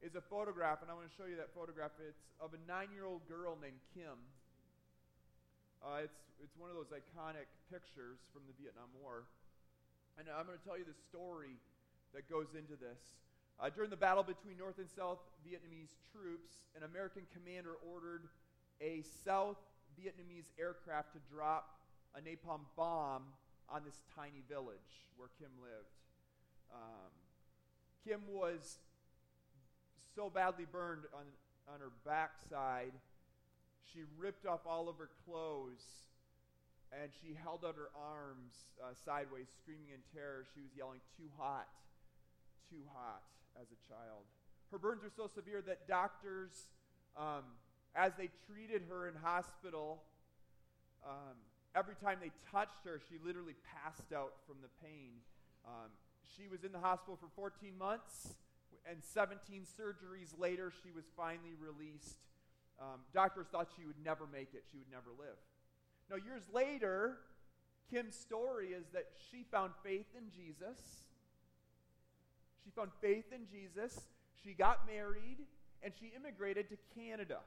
is 0.00 0.16
a 0.16 0.24
photograph, 0.24 0.80
and 0.80 0.88
I 0.88 0.94
want 0.96 1.04
to 1.04 1.14
show 1.18 1.28
you 1.28 1.36
that 1.36 1.52
photograph. 1.52 1.92
It's 2.00 2.24
of 2.40 2.56
a 2.56 2.60
nine 2.64 2.88
year 2.94 3.04
old 3.04 3.26
girl 3.28 3.58
named 3.60 3.82
Kim. 3.92 4.16
Uh, 5.84 6.08
it's, 6.08 6.18
it's 6.40 6.56
one 6.56 6.72
of 6.72 6.76
those 6.78 6.90
iconic 6.90 7.46
pictures 7.68 8.18
from 8.32 8.48
the 8.48 8.54
Vietnam 8.56 8.88
War. 8.96 9.28
And 10.16 10.26
I'm 10.26 10.48
going 10.48 10.58
to 10.58 10.64
tell 10.64 10.74
you 10.74 10.88
the 10.88 10.96
story 11.12 11.54
that 12.16 12.26
goes 12.26 12.56
into 12.56 12.74
this. 12.74 12.98
Uh, 13.60 13.70
during 13.70 13.90
the 13.90 13.98
battle 13.98 14.22
between 14.22 14.56
North 14.56 14.78
and 14.78 14.88
South 14.88 15.18
Vietnamese 15.42 15.94
troops, 16.10 16.66
an 16.74 16.82
American 16.82 17.22
commander 17.34 17.76
ordered 17.82 18.26
a 18.80 19.02
South 19.26 19.58
Vietnamese 19.98 20.50
aircraft 20.58 21.12
to 21.12 21.20
drop 21.30 21.78
a 22.14 22.20
napalm 22.22 22.62
bomb 22.76 23.22
on 23.68 23.82
this 23.84 24.02
tiny 24.14 24.42
village 24.48 25.04
where 25.18 25.28
Kim 25.38 25.50
lived. 25.60 25.90
Um, 26.72 27.12
Kim 28.06 28.20
was 28.30 28.78
so 30.14 30.30
badly 30.30 30.66
burned 30.70 31.04
on, 31.14 31.24
on 31.72 31.80
her 31.80 31.92
backside, 32.04 32.92
she 33.92 34.00
ripped 34.18 34.46
off 34.46 34.60
all 34.66 34.88
of 34.88 34.96
her 34.96 35.10
clothes 35.24 36.08
and 36.92 37.10
she 37.20 37.36
held 37.36 37.64
out 37.64 37.76
her 37.76 37.92
arms 37.94 38.66
uh, 38.80 38.92
sideways, 39.04 39.46
screaming 39.60 39.92
in 39.92 40.00
terror. 40.12 40.44
She 40.54 40.60
was 40.60 40.70
yelling, 40.76 41.00
Too 41.16 41.28
hot, 41.36 41.68
too 42.70 42.82
hot, 42.92 43.22
as 43.60 43.68
a 43.68 43.80
child. 43.84 44.24
Her 44.72 44.78
burns 44.78 45.02
were 45.02 45.12
so 45.14 45.28
severe 45.28 45.62
that 45.62 45.88
doctors, 45.88 46.72
um, 47.16 47.44
as 47.94 48.12
they 48.16 48.30
treated 48.48 48.82
her 48.88 49.08
in 49.08 49.14
hospital, 49.20 50.02
um, 51.04 51.36
every 51.76 51.94
time 51.96 52.18
they 52.20 52.32
touched 52.50 52.84
her, 52.84 53.00
she 53.08 53.16
literally 53.24 53.56
passed 53.64 54.12
out 54.12 54.32
from 54.46 54.56
the 54.62 54.72
pain. 54.80 55.20
Um, 55.66 55.92
she 56.36 56.48
was 56.48 56.64
in 56.64 56.72
the 56.72 56.78
hospital 56.78 57.16
for 57.16 57.28
14 57.34 57.76
months 57.76 58.34
and 58.88 59.02
17 59.02 59.66
surgeries 59.78 60.38
later, 60.38 60.72
she 60.82 60.90
was 60.90 61.04
finally 61.16 61.52
released. 61.60 62.16
Um, 62.80 63.00
doctors 63.12 63.46
thought 63.52 63.68
she 63.76 63.84
would 63.84 64.02
never 64.02 64.26
make 64.26 64.54
it, 64.54 64.64
she 64.70 64.78
would 64.78 64.90
never 64.90 65.10
live. 65.18 65.36
Now, 66.10 66.16
years 66.16 66.42
later, 66.52 67.18
Kim's 67.90 68.16
story 68.16 68.68
is 68.68 68.86
that 68.94 69.04
she 69.30 69.44
found 69.50 69.72
faith 69.84 70.06
in 70.16 70.30
Jesus. 70.30 70.78
She 72.64 72.70
found 72.70 72.90
faith 73.00 73.26
in 73.32 73.46
Jesus. 73.50 74.00
She 74.42 74.54
got 74.54 74.86
married, 74.86 75.38
and 75.82 75.92
she 75.98 76.12
immigrated 76.16 76.70
to 76.70 76.76
Canada. 76.94 77.40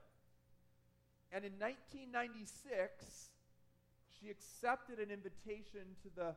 And 1.32 1.44
in 1.46 1.54
1996, 1.54 3.30
she 4.20 4.30
accepted 4.30 5.00
an 5.00 5.10
invitation 5.10 5.96
to 6.04 6.10
the 6.16 6.36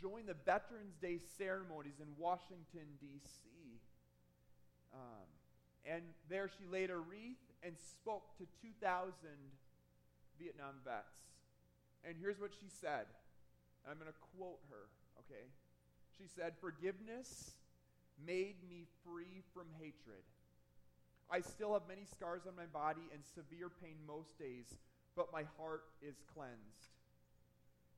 join 0.00 0.26
the 0.26 0.36
Veterans 0.46 0.96
Day 1.00 1.18
ceremonies 1.36 2.00
in 2.00 2.06
Washington, 2.16 2.86
D.C. 3.00 3.48
Um, 4.94 5.28
and 5.84 6.02
there 6.28 6.48
she 6.48 6.66
laid 6.70 6.90
a 6.90 6.96
wreath 6.96 7.42
and 7.62 7.74
spoke 7.78 8.36
to 8.38 8.44
2,000 8.62 9.12
Vietnam 10.38 10.74
vets. 10.84 11.18
And 12.04 12.16
here's 12.20 12.40
what 12.40 12.52
she 12.54 12.68
said. 12.80 13.06
I'm 13.88 13.98
going 13.98 14.10
to 14.10 14.20
quote 14.36 14.60
her, 14.70 14.86
okay? 15.24 15.48
She 16.16 16.26
said, 16.26 16.52
Forgiveness 16.60 17.52
made 18.26 18.56
me 18.68 18.86
free 19.04 19.42
from 19.54 19.66
hatred. 19.78 20.22
I 21.30 21.40
still 21.40 21.72
have 21.74 21.82
many 21.88 22.04
scars 22.04 22.42
on 22.46 22.56
my 22.56 22.66
body 22.66 23.04
and 23.12 23.20
severe 23.24 23.68
pain 23.68 23.96
most 24.06 24.38
days, 24.38 24.78
but 25.14 25.32
my 25.32 25.44
heart 25.58 25.84
is 26.02 26.16
cleansed. 26.34 26.97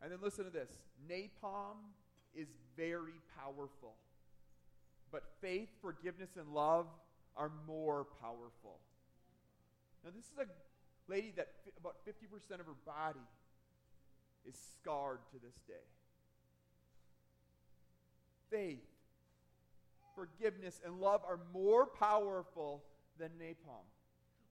And 0.02 0.10
then 0.10 0.18
listen 0.22 0.44
to 0.44 0.50
this 0.50 0.70
napalm 1.08 1.76
is 2.34 2.48
very 2.76 3.20
powerful. 3.36 3.94
But 5.12 5.24
faith, 5.40 5.68
forgiveness, 5.80 6.30
and 6.38 6.54
love 6.54 6.86
are 7.36 7.50
more 7.66 8.06
powerful. 8.20 8.78
Now, 10.04 10.10
this 10.14 10.24
is 10.24 10.38
a 10.38 11.10
lady 11.10 11.32
that 11.36 11.48
fi- 11.64 11.72
about 11.78 11.96
50% 12.06 12.60
of 12.60 12.66
her 12.66 12.72
body 12.86 13.18
is 14.46 14.54
scarred 14.80 15.18
to 15.32 15.38
this 15.38 15.56
day. 15.66 15.74
Faith, 18.50 18.86
forgiveness, 20.14 20.80
and 20.84 21.00
love 21.00 21.22
are 21.26 21.40
more 21.52 21.86
powerful 21.86 22.82
than 23.18 23.30
napalm. 23.40 23.84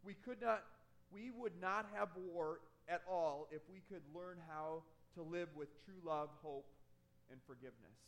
We 0.03 0.13
could 0.13 0.41
not, 0.41 0.63
we 1.11 1.31
would 1.31 1.59
not 1.59 1.87
have 1.93 2.09
war 2.33 2.59
at 2.87 3.01
all 3.09 3.47
if 3.51 3.61
we 3.71 3.81
could 3.89 4.01
learn 4.13 4.37
how 4.47 4.83
to 5.15 5.21
live 5.23 5.49
with 5.55 5.69
true 5.85 6.01
love, 6.05 6.29
hope, 6.41 6.67
and 7.31 7.39
forgiveness. 7.45 7.99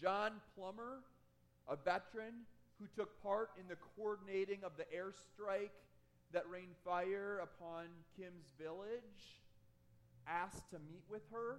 John 0.00 0.32
Plummer, 0.56 1.00
a 1.68 1.76
veteran 1.76 2.46
who 2.78 2.86
took 2.96 3.22
part 3.22 3.50
in 3.58 3.68
the 3.68 3.76
coordinating 3.96 4.60
of 4.64 4.72
the 4.76 4.84
airstrike 4.84 5.70
that 6.32 6.48
rained 6.50 6.74
fire 6.84 7.40
upon 7.42 7.84
Kim's 8.16 8.48
village, 8.58 9.42
asked 10.26 10.70
to 10.70 10.78
meet 10.78 11.04
with 11.08 11.22
her. 11.30 11.58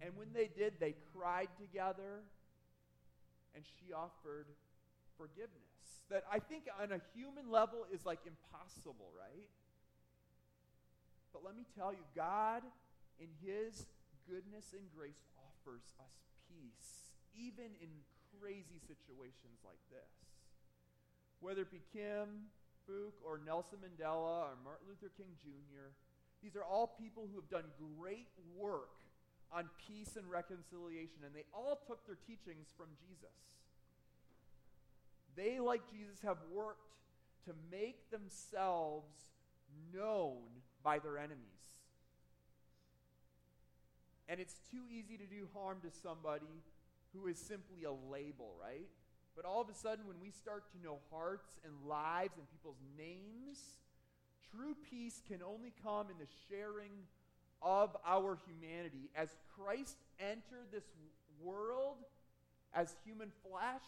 And 0.00 0.16
when 0.16 0.32
they 0.32 0.48
did, 0.48 0.74
they 0.80 0.94
cried 1.14 1.48
together, 1.60 2.24
and 3.54 3.64
she 3.64 3.92
offered 3.92 4.46
forgiveness. 5.16 6.02
That 6.10 6.24
I 6.30 6.40
think 6.40 6.64
on 6.82 6.90
a 6.92 7.00
human 7.14 7.50
level 7.50 7.86
is 7.92 8.04
like 8.04 8.20
impossible, 8.26 9.12
right? 9.16 9.48
But 11.32 11.44
let 11.44 11.56
me 11.56 11.64
tell 11.76 11.92
you, 11.92 12.04
God, 12.14 12.62
in 13.18 13.28
His 13.40 13.86
goodness 14.28 14.72
and 14.76 14.84
grace, 14.96 15.24
offers 15.40 15.82
us 15.98 16.14
peace, 16.48 17.12
even 17.34 17.72
in 17.80 17.88
crazy 18.40 18.78
situations 18.84 19.64
like 19.64 19.80
this. 19.90 20.12
Whether 21.40 21.62
it 21.62 21.72
be 21.72 21.82
Kim 21.92 22.52
Phuc 22.88 23.16
or 23.24 23.40
Nelson 23.44 23.78
Mandela 23.80 24.52
or 24.52 24.58
Martin 24.62 24.86
Luther 24.88 25.10
King 25.16 25.32
Jr., 25.42 25.94
these 26.42 26.56
are 26.56 26.64
all 26.64 26.98
people 26.98 27.28
who 27.30 27.40
have 27.40 27.48
done 27.48 27.70
great 27.98 28.28
work 28.56 28.98
on 29.52 29.68
peace 29.86 30.16
and 30.16 30.28
reconciliation, 30.30 31.22
and 31.24 31.34
they 31.34 31.44
all 31.52 31.80
took 31.86 32.04
their 32.06 32.18
teachings 32.26 32.68
from 32.76 32.86
Jesus. 33.06 33.62
They, 35.36 35.60
like 35.60 35.82
Jesus, 35.90 36.20
have 36.24 36.38
worked 36.52 36.96
to 37.46 37.52
make 37.70 38.10
themselves 38.10 39.12
known 39.94 40.42
by 40.82 40.98
their 40.98 41.18
enemies. 41.18 41.38
And 44.28 44.40
it's 44.40 44.54
too 44.70 44.82
easy 44.90 45.16
to 45.16 45.26
do 45.26 45.48
harm 45.54 45.78
to 45.82 45.90
somebody 45.90 46.62
who 47.12 47.26
is 47.26 47.38
simply 47.38 47.84
a 47.84 47.92
label, 48.10 48.54
right? 48.60 48.88
But 49.36 49.44
all 49.44 49.60
of 49.60 49.68
a 49.68 49.74
sudden, 49.74 50.06
when 50.06 50.20
we 50.20 50.30
start 50.30 50.64
to 50.72 50.82
know 50.82 50.98
hearts 51.10 51.58
and 51.64 51.72
lives 51.86 52.34
and 52.36 52.50
people's 52.50 52.80
names, 52.96 53.58
true 54.54 54.76
peace 54.90 55.22
can 55.28 55.40
only 55.42 55.72
come 55.82 56.06
in 56.10 56.18
the 56.18 56.30
sharing 56.48 56.92
of 57.60 57.96
our 58.06 58.38
humanity. 58.46 59.08
As 59.16 59.30
Christ 59.56 59.96
entered 60.20 60.68
this 60.72 60.84
world 61.42 61.96
as 62.74 62.94
human 63.04 63.30
flesh 63.48 63.82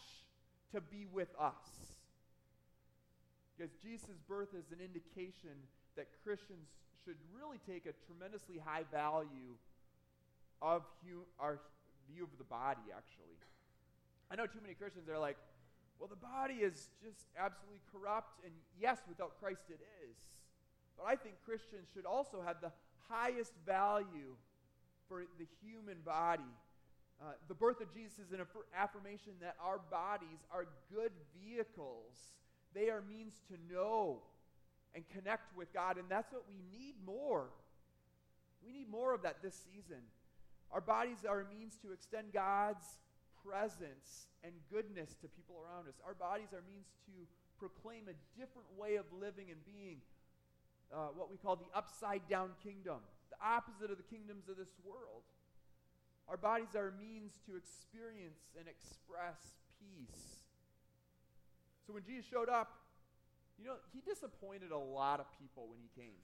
to 0.73 0.81
be 0.81 1.05
with 1.11 1.29
us. 1.39 1.93
Because 3.57 3.71
Jesus' 3.83 4.19
birth 4.27 4.49
is 4.53 4.71
an 4.71 4.83
indication 4.83 5.55
that 5.95 6.07
Christians 6.23 6.67
should 7.03 7.17
really 7.33 7.59
take 7.67 7.85
a 7.85 7.93
tremendously 8.05 8.57
high 8.57 8.83
value 8.91 9.55
of 10.61 10.83
our 11.39 11.59
view 12.11 12.23
of 12.23 12.37
the 12.37 12.43
body, 12.43 12.81
actually. 12.95 13.37
I 14.31 14.35
know 14.35 14.47
too 14.47 14.59
many 14.61 14.73
Christians 14.73 15.09
are 15.09 15.19
like, 15.19 15.37
well, 15.99 16.09
the 16.09 16.19
body 16.19 16.55
is 16.55 16.89
just 17.03 17.25
absolutely 17.39 17.79
corrupt, 17.91 18.43
and 18.43 18.51
yes, 18.79 18.99
without 19.07 19.39
Christ 19.39 19.63
it 19.69 19.79
is. 20.03 20.17
But 20.97 21.07
I 21.07 21.15
think 21.15 21.35
Christians 21.45 21.87
should 21.93 22.05
also 22.05 22.41
have 22.41 22.59
the 22.61 22.71
highest 23.07 23.53
value 23.65 24.35
for 25.07 25.23
the 25.37 25.47
human 25.63 25.97
body. 26.03 26.43
Uh, 27.21 27.31
the 27.47 27.53
birth 27.53 27.79
of 27.79 27.93
Jesus 27.93 28.19
is 28.19 28.31
an 28.33 28.41
aff- 28.41 28.67
affirmation 28.75 29.33
that 29.39 29.55
our 29.63 29.79
bodies 29.89 30.43
are 30.51 30.65
good 30.93 31.11
vehicles. 31.39 32.35
They 32.73 32.89
are 32.89 33.01
means 33.07 33.41
to 33.47 33.73
know 33.73 34.19
and 34.95 35.03
connect 35.09 35.55
with 35.55 35.71
God, 35.73 35.97
and 35.97 36.07
that's 36.09 36.31
what 36.31 36.43
we 36.47 36.55
need 36.71 36.95
more. 37.05 37.49
We 38.65 38.71
need 38.71 38.89
more 38.89 39.13
of 39.13 39.21
that 39.23 39.43
this 39.43 39.53
season. 39.53 40.01
Our 40.71 40.81
bodies 40.81 41.27
are 41.27 41.41
a 41.41 41.45
means 41.45 41.75
to 41.83 41.91
extend 41.91 42.33
God's 42.33 42.85
presence 43.45 44.27
and 44.43 44.53
goodness 44.71 45.13
to 45.21 45.27
people 45.27 45.55
around 45.59 45.87
us. 45.87 45.99
Our 46.05 46.15
bodies 46.15 46.53
are 46.53 46.63
means 46.65 46.87
to 47.05 47.13
proclaim 47.59 48.07
a 48.07 48.15
different 48.39 48.67
way 48.77 48.95
of 48.95 49.05
living 49.11 49.51
and 49.51 49.59
being, 49.65 49.99
uh, 50.93 51.11
what 51.13 51.29
we 51.29 51.37
call 51.37 51.55
the 51.55 51.69
upside 51.75 52.27
down 52.29 52.51
kingdom, 52.63 53.03
the 53.29 53.39
opposite 53.43 53.91
of 53.91 53.97
the 53.97 54.07
kingdoms 54.07 54.49
of 54.49 54.57
this 54.57 54.73
world. 54.83 55.27
Our 56.27 56.37
bodies 56.37 56.73
are 56.75 56.89
a 56.89 56.97
means 56.97 57.33
to 57.45 57.55
experience 57.55 58.41
and 58.57 58.65
express 58.67 59.53
peace. 59.77 60.41
So 61.85 61.93
when 61.93 62.03
Jesus 62.03 62.25
showed 62.25 62.49
up, 62.49 62.84
you 63.57 63.65
know, 63.65 63.75
he 63.93 64.01
disappointed 64.01 64.71
a 64.71 64.77
lot 64.77 65.19
of 65.19 65.25
people 65.39 65.67
when 65.69 65.79
he 65.79 65.89
came. 65.99 66.19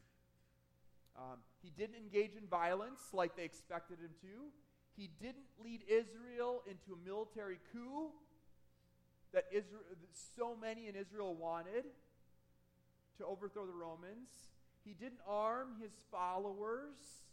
Um, 1.17 1.39
he 1.61 1.69
didn't 1.69 1.95
engage 1.95 2.35
in 2.35 2.47
violence 2.47 3.01
like 3.13 3.35
they 3.35 3.43
expected 3.43 3.99
him 3.99 4.11
to. 4.21 4.51
He 4.95 5.09
didn't 5.21 5.47
lead 5.63 5.81
Israel 5.87 6.63
into 6.67 6.93
a 6.93 7.07
military 7.07 7.59
coup 7.71 8.11
that 9.33 9.45
Israel, 9.51 9.81
so 10.37 10.55
many 10.59 10.87
in 10.87 10.95
Israel 10.95 11.35
wanted 11.35 11.85
to 13.17 13.25
overthrow 13.25 13.65
the 13.65 13.73
Romans. 13.73 14.29
He 14.83 14.93
didn't 14.93 15.19
arm 15.27 15.75
his 15.81 15.91
followers 16.11 17.23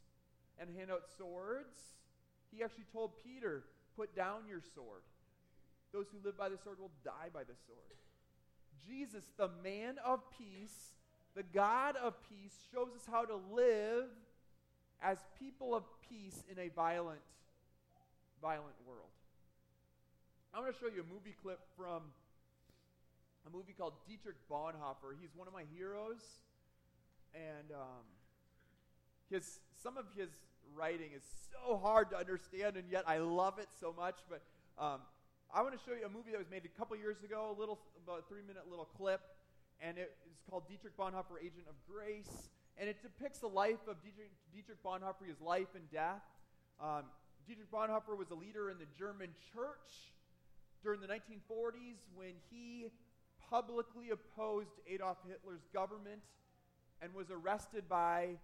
and 0.60 0.70
hand 0.76 0.90
out 0.90 1.02
swords. 1.16 1.78
He 2.52 2.62
actually 2.62 2.86
told 2.92 3.12
Peter, 3.24 3.64
Put 3.96 4.14
down 4.14 4.46
your 4.48 4.62
sword. 4.74 5.02
Those 5.92 6.06
who 6.12 6.18
live 6.24 6.38
by 6.38 6.48
the 6.48 6.58
sword 6.62 6.78
will 6.78 6.92
die 7.04 7.30
by 7.34 7.42
the 7.42 7.56
sword. 7.66 7.98
Jesus, 8.86 9.24
the 9.36 9.50
man 9.62 9.96
of 10.04 10.20
peace, 10.36 10.92
the 11.34 11.42
God 11.42 11.96
of 11.96 12.14
peace, 12.28 12.54
shows 12.72 12.88
us 12.96 13.02
how 13.10 13.24
to 13.24 13.36
live 13.52 14.06
as 15.02 15.18
people 15.38 15.74
of 15.74 15.84
peace 16.08 16.42
in 16.50 16.58
a 16.58 16.68
violent, 16.68 17.20
violent 18.42 18.74
world. 18.86 19.08
I'm 20.54 20.62
going 20.62 20.72
to 20.72 20.78
show 20.78 20.86
you 20.86 21.02
a 21.02 21.12
movie 21.12 21.34
clip 21.42 21.60
from 21.76 22.02
a 23.46 23.56
movie 23.56 23.74
called 23.76 23.94
Dietrich 24.08 24.36
Bonhoeffer. 24.50 25.14
He's 25.20 25.30
one 25.36 25.46
of 25.46 25.54
my 25.54 25.64
heroes, 25.76 26.22
and 27.34 27.72
um, 27.72 28.04
his 29.30 29.60
some 29.82 29.96
of 29.96 30.04
his 30.16 30.30
writing 30.74 31.10
is 31.14 31.22
so 31.52 31.76
hard 31.76 32.10
to 32.10 32.16
understand, 32.16 32.76
and 32.76 32.84
yet 32.90 33.04
I 33.06 33.18
love 33.18 33.58
it 33.58 33.68
so 33.80 33.94
much. 33.96 34.16
But 34.28 34.42
um, 34.82 35.00
I 35.48 35.62
want 35.62 35.72
to 35.72 35.80
show 35.80 35.96
you 35.96 36.04
a 36.04 36.12
movie 36.12 36.30
that 36.32 36.38
was 36.38 36.50
made 36.50 36.68
a 36.68 36.78
couple 36.78 36.94
years 36.96 37.24
ago, 37.24 37.56
a 37.56 37.58
little 37.58 37.80
about 38.04 38.20
a 38.20 38.22
three 38.28 38.44
minute 38.46 38.68
little 38.68 38.84
clip, 38.84 39.22
and 39.80 39.96
it 39.96 40.12
is 40.28 40.36
called 40.44 40.68
Dietrich 40.68 40.94
Bonhoeffer, 40.94 41.40
Agent 41.40 41.64
of 41.64 41.74
Grace, 41.88 42.52
and 42.76 42.86
it 42.86 43.00
depicts 43.00 43.38
the 43.38 43.48
life 43.48 43.80
of 43.88 43.96
Dietrich, 44.04 44.28
Dietrich 44.52 44.82
Bonhoeffer, 44.84 45.26
his 45.26 45.40
life 45.40 45.72
and 45.74 45.90
death. 45.90 46.20
Um, 46.78 47.04
Dietrich 47.46 47.70
Bonhoeffer 47.72 48.12
was 48.12 48.30
a 48.30 48.34
leader 48.34 48.68
in 48.68 48.76
the 48.76 48.84
German 48.98 49.30
church 49.54 50.12
during 50.84 51.00
the 51.00 51.08
1940s 51.08 52.04
when 52.14 52.36
he 52.50 52.92
publicly 53.48 54.10
opposed 54.10 54.76
Adolf 54.86 55.16
Hitler's 55.26 55.64
government 55.72 56.20
and 57.00 57.14
was 57.14 57.30
arrested 57.30 57.88
by 57.88 58.36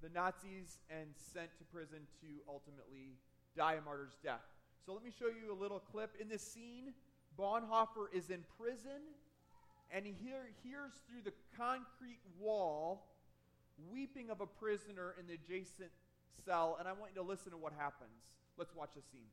the 0.00 0.08
Nazis 0.14 0.78
and 0.88 1.10
sent 1.34 1.50
to 1.58 1.64
prison 1.74 2.06
to 2.22 2.28
ultimately 2.46 3.18
die 3.56 3.74
a 3.74 3.82
martyr's 3.82 4.14
death. 4.22 4.46
So 4.84 4.92
let 4.92 5.04
me 5.04 5.12
show 5.16 5.26
you 5.28 5.52
a 5.52 5.58
little 5.58 5.78
clip. 5.78 6.16
In 6.20 6.28
this 6.28 6.42
scene, 6.42 6.92
Bonhoeffer 7.38 8.12
is 8.12 8.30
in 8.30 8.44
prison 8.58 9.00
and 9.92 10.04
he 10.04 10.12
hear, 10.12 10.48
hears 10.64 10.92
through 11.06 11.22
the 11.24 11.32
concrete 11.56 12.20
wall 12.40 13.06
weeping 13.92 14.30
of 14.30 14.40
a 14.40 14.46
prisoner 14.46 15.14
in 15.20 15.26
the 15.26 15.34
adjacent 15.34 15.90
cell, 16.44 16.76
and 16.78 16.88
I 16.88 16.92
want 16.92 17.12
you 17.14 17.22
to 17.22 17.28
listen 17.28 17.52
to 17.52 17.58
what 17.58 17.72
happens. 17.78 18.10
Let's 18.56 18.74
watch 18.74 18.90
the 18.94 19.02
scene. 19.12 19.28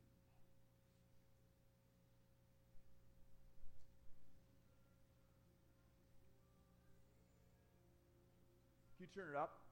Can 8.97 9.07
you 9.07 9.21
turn 9.21 9.33
it 9.33 9.37
up? 9.37 9.68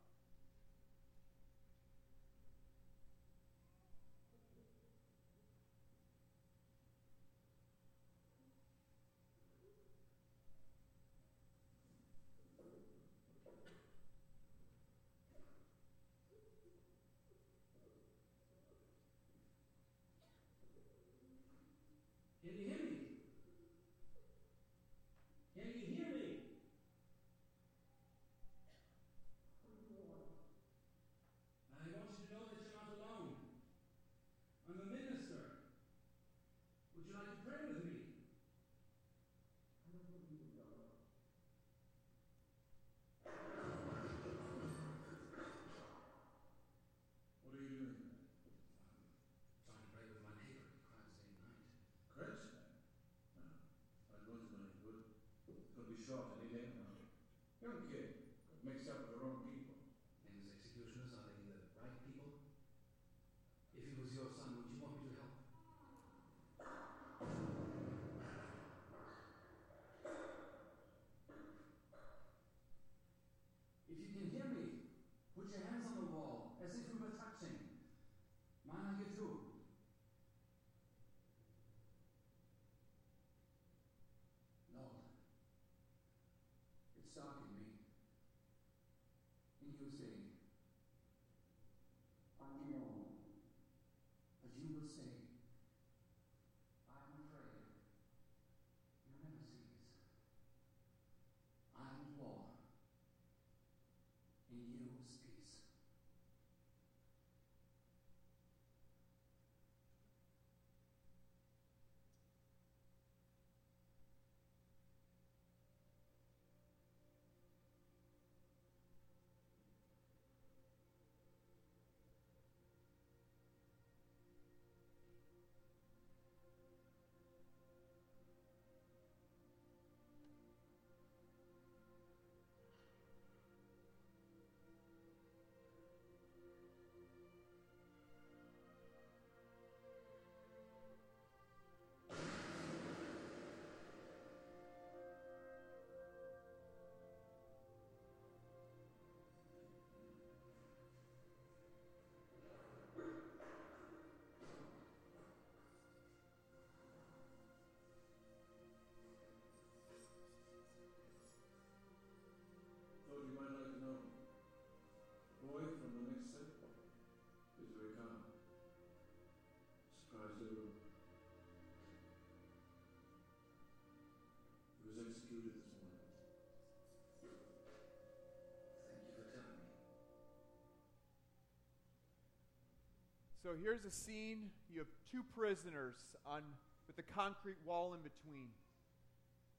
So 183.48 183.54
here's 183.58 183.86
a 183.86 183.92
scene. 183.92 184.50
You 184.70 184.80
have 184.80 184.90
two 185.10 185.24
prisoners 185.34 185.96
on 186.26 186.42
with 186.86 187.00
a 187.00 187.14
concrete 187.14 187.56
wall 187.66 187.94
in 187.94 188.02
between. 188.02 188.50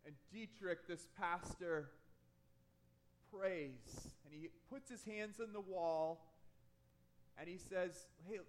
And 0.05 0.15
Dietrich, 0.31 0.87
this 0.87 1.07
pastor, 1.19 1.89
prays 3.33 4.13
and 4.27 4.35
he 4.35 4.49
puts 4.69 4.91
his 4.91 5.03
hands 5.05 5.41
on 5.41 5.55
the 5.55 5.61
wall 5.63 6.35
and 7.41 7.49
he 7.49 7.57
says, 7.57 8.09
Hey, 8.29 8.41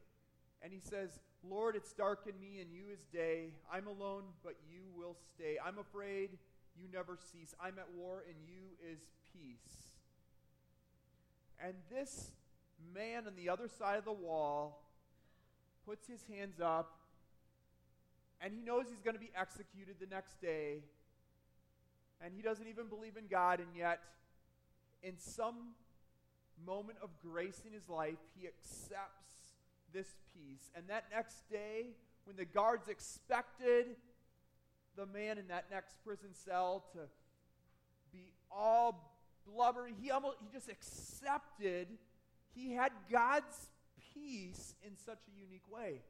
and 0.62 0.73
he 0.73 0.82
says, 0.82 1.21
Lord, 1.41 1.78
it's 1.78 1.93
dark 1.93 2.28
in 2.28 2.38
me 2.38 2.60
and 2.60 2.69
you 2.73 2.89
is 2.91 3.06
day. 3.06 3.54
I'm 3.71 3.88
alone, 3.88 4.23
but 4.43 4.56
you 4.69 4.82
will 4.93 5.15
stay. 5.36 5.56
I'm 5.65 5.78
afraid, 5.78 6.32
you 6.75 6.89
never 6.91 7.17
cease. 7.32 7.56
I'm 7.62 7.80
at 7.80 7.88
war 7.95 8.25
and 8.28 8.36
you 8.45 8.91
is 8.91 8.99
peace. 9.32 9.93
And 11.65 11.75
this 11.89 12.32
man 12.93 13.25
on 13.25 13.38
the 13.38 13.47
other 13.47 13.69
side 13.69 13.99
of 13.99 14.04
the 14.04 14.12
wall 14.12 14.84
puts 15.89 16.08
his 16.08 16.23
hands 16.32 16.60
up 16.62 16.99
and 18.41 18.54
he 18.54 18.62
knows 18.62 18.86
he's 18.88 19.02
going 19.02 19.15
to 19.15 19.19
be 19.19 19.32
executed 19.36 19.95
the 19.99 20.06
next 20.06 20.39
day. 20.39 20.84
And 22.21 22.32
he 22.36 22.43
doesn't 22.43 22.67
even 22.67 22.88
believe 22.88 23.17
in 23.17 23.25
God, 23.30 23.60
and 23.60 23.69
yet 23.75 23.99
in 25.02 25.17
some 25.17 25.73
moment 26.65 26.97
of 27.02 27.10
grace 27.23 27.63
in 27.65 27.73
his 27.73 27.89
life, 27.89 28.17
he 28.38 28.47
accepts 28.47 29.56
this 29.93 30.08
peace. 30.34 30.69
And 30.75 30.88
that 30.89 31.06
next 31.13 31.49
day, 31.49 31.88
when 32.25 32.36
the 32.36 32.45
guards 32.45 32.88
expected 32.88 33.88
the 34.95 35.06
man 35.06 35.38
in 35.38 35.47
that 35.47 35.65
next 35.71 35.95
prison 36.06 36.30
cell 36.34 36.86
to 36.93 36.99
be 38.12 38.32
all 38.52 39.12
blubbery, 39.52 39.93
he 39.99 40.12
almost 40.12 40.38
he 40.41 40.47
just 40.54 40.69
accepted 40.69 41.88
he 42.54 42.73
had 42.73 42.91
God's 43.12 43.69
peace 44.13 44.76
in 44.86 44.98
such 44.98 45.19
a 45.28 45.39
unique 45.39 45.65
way. 45.72 46.02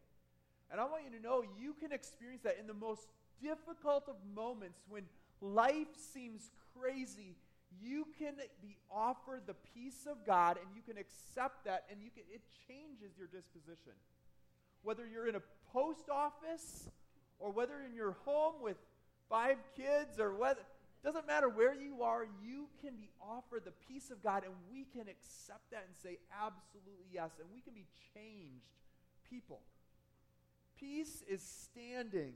And 0.72 0.80
I 0.80 0.86
want 0.86 1.04
you 1.10 1.18
to 1.18 1.24
know 1.24 1.44
you 1.60 1.74
can 1.74 1.92
experience 1.92 2.44
that 2.44 2.58
in 2.60 2.68
the 2.68 2.74
most 2.74 3.08
difficult 3.42 4.08
of 4.08 4.16
moments 4.36 4.80
when 4.88 5.04
life 5.42 5.88
seems 6.14 6.52
crazy 6.80 7.36
you 7.82 8.08
can 8.18 8.34
be 8.62 8.78
offered 8.92 9.42
the 9.46 9.56
peace 9.74 10.08
of 10.10 10.26
God 10.26 10.58
and 10.58 10.68
you 10.76 10.82
can 10.82 10.98
accept 11.00 11.66
that 11.66 11.86
and 11.92 12.02
you 12.02 12.10
can 12.10 12.24
it 12.34 12.42
changes 12.68 13.18
your 13.18 13.28
disposition. 13.28 13.94
Whether 14.82 15.06
you're 15.06 15.28
in 15.28 15.36
a 15.36 15.42
post 15.72 16.10
office 16.10 16.90
or 17.38 17.52
whether 17.52 17.76
in 17.88 17.94
your 17.94 18.18
home 18.26 18.56
with 18.62 18.78
five 19.30 19.58
kids 19.76 20.20
or 20.20 20.34
whether 20.34 20.62
doesn't 21.04 21.28
matter 21.28 21.48
where 21.48 21.74
you 21.74 22.04
are, 22.04 22.26
you 22.44 22.68
can 22.82 22.96
be 22.96 23.10
offered 23.22 23.64
the 23.66 23.74
peace 23.88 24.12
of 24.12 24.22
God 24.22 24.44
and 24.44 24.54
we 24.70 24.86
can 24.86 25.08
accept 25.08 25.72
that 25.72 25.86
and 25.88 25.96
say 26.04 26.18
absolutely 26.44 27.08
yes 27.12 27.32
and 27.40 27.48
we 27.54 27.62
can 27.62 27.74
be 27.74 27.86
changed 28.14 28.66
people. 29.30 29.62
Peace 30.78 31.24
is 31.30 31.42
standing 31.42 32.34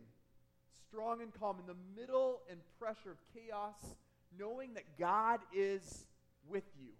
strong 0.87 1.21
and 1.21 1.33
calm 1.33 1.57
in 1.59 1.65
the 1.65 1.99
middle 1.99 2.41
and 2.49 2.59
pressure 2.79 3.11
of 3.11 3.17
chaos 3.33 3.95
knowing 4.39 4.73
that 4.73 4.97
God 4.97 5.39
is 5.53 6.05
with 6.47 6.63
you. 6.79 6.91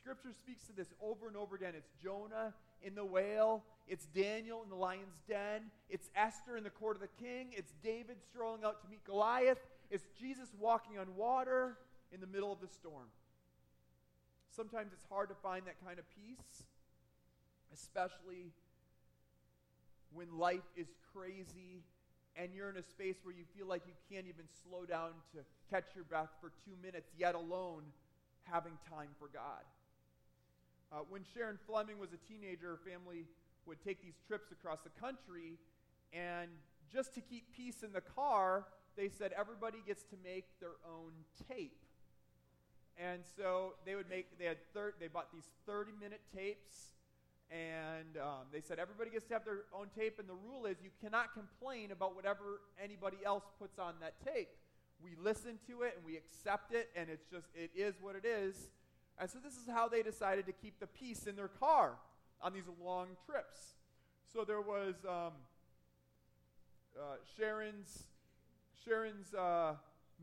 Scripture 0.00 0.32
speaks 0.38 0.64
to 0.66 0.72
this 0.72 0.88
over 1.00 1.28
and 1.28 1.36
over 1.36 1.56
again. 1.56 1.72
It's 1.76 1.90
Jonah 2.02 2.54
in 2.82 2.94
the 2.94 3.04
whale, 3.04 3.64
it's 3.88 4.06
Daniel 4.06 4.62
in 4.62 4.68
the 4.68 4.76
lion's 4.76 5.20
den, 5.28 5.70
it's 5.88 6.10
Esther 6.14 6.56
in 6.56 6.64
the 6.64 6.70
court 6.70 6.96
of 6.96 7.02
the 7.02 7.24
king, 7.24 7.48
it's 7.52 7.72
David 7.82 8.16
strolling 8.30 8.64
out 8.64 8.82
to 8.82 8.88
meet 8.88 9.04
Goliath, 9.04 9.58
it's 9.90 10.04
Jesus 10.18 10.48
walking 10.58 10.98
on 10.98 11.14
water 11.16 11.78
in 12.12 12.20
the 12.20 12.26
middle 12.26 12.52
of 12.52 12.60
the 12.60 12.68
storm. 12.68 13.06
Sometimes 14.54 14.92
it's 14.92 15.04
hard 15.08 15.28
to 15.28 15.34
find 15.36 15.66
that 15.66 15.76
kind 15.84 15.98
of 15.98 16.04
peace, 16.10 16.64
especially 17.72 18.52
when 20.12 20.38
life 20.38 20.66
is 20.76 20.88
crazy 21.14 21.82
and 22.36 22.54
you're 22.54 22.70
in 22.70 22.76
a 22.76 22.82
space 22.82 23.16
where 23.22 23.34
you 23.34 23.44
feel 23.56 23.66
like 23.66 23.82
you 23.86 23.94
can't 24.10 24.26
even 24.26 24.46
slow 24.62 24.86
down 24.86 25.10
to 25.34 25.40
catch 25.70 25.84
your 25.94 26.04
breath 26.04 26.30
for 26.40 26.52
two 26.64 26.76
minutes, 26.82 27.10
yet 27.18 27.34
alone 27.34 27.82
having 28.44 28.72
time 28.88 29.08
for 29.18 29.28
God. 29.28 29.66
Uh, 30.90 31.04
when 31.10 31.22
Sharon 31.34 31.58
Fleming 31.66 31.98
was 31.98 32.10
a 32.14 32.20
teenager, 32.32 32.78
her 32.78 32.80
family 32.88 33.26
would 33.68 33.82
take 33.84 34.02
these 34.02 34.18
trips 34.26 34.50
across 34.50 34.80
the 34.82 35.00
country, 35.00 35.58
and 36.12 36.50
just 36.92 37.14
to 37.14 37.20
keep 37.20 37.54
peace 37.54 37.82
in 37.82 37.92
the 37.92 38.00
car, 38.00 38.64
they 38.96 39.08
said 39.08 39.32
everybody 39.38 39.78
gets 39.86 40.02
to 40.04 40.16
make 40.24 40.46
their 40.60 40.76
own 40.84 41.12
tape. 41.48 41.84
And 42.96 43.22
so 43.36 43.74
they 43.84 43.94
would 43.94 44.08
make, 44.08 44.38
they 44.38 44.46
had 44.46 44.58
thir- 44.74 44.94
they 44.98 45.06
bought 45.06 45.32
these 45.32 45.48
30 45.66 45.92
minute 46.00 46.22
tapes 46.34 46.90
and 47.50 48.18
um, 48.18 48.44
they 48.52 48.60
said 48.60 48.78
everybody 48.78 49.10
gets 49.10 49.24
to 49.26 49.34
have 49.34 49.44
their 49.44 49.64
own 49.72 49.86
tape, 49.96 50.18
and 50.18 50.28
the 50.28 50.34
rule 50.34 50.66
is 50.66 50.76
you 50.82 50.90
cannot 51.00 51.32
complain 51.32 51.92
about 51.92 52.14
whatever 52.14 52.60
anybody 52.82 53.16
else 53.24 53.44
puts 53.58 53.78
on 53.78 53.94
that 54.00 54.14
tape. 54.22 54.50
We 55.02 55.12
listen 55.22 55.58
to 55.68 55.82
it 55.82 55.94
and 55.96 56.04
we 56.04 56.16
accept 56.16 56.74
it, 56.74 56.90
and 56.94 57.08
it's 57.08 57.24
just, 57.30 57.46
it 57.54 57.70
is 57.74 57.94
what 58.02 58.16
it 58.16 58.26
is. 58.26 58.68
And 59.18 59.30
so 59.30 59.38
this 59.42 59.54
is 59.54 59.66
how 59.66 59.88
they 59.88 60.02
decided 60.02 60.44
to 60.46 60.52
keep 60.52 60.78
the 60.78 60.86
peace 60.86 61.26
in 61.26 61.36
their 61.36 61.48
car 61.48 61.94
on 62.42 62.52
these 62.52 62.68
long 62.82 63.08
trips. 63.26 63.74
So 64.32 64.44
there 64.44 64.60
was 64.60 64.94
um, 65.08 65.32
uh, 66.96 67.16
Sharon's, 67.36 68.04
Sharon's 68.84 69.34
uh, 69.34 69.74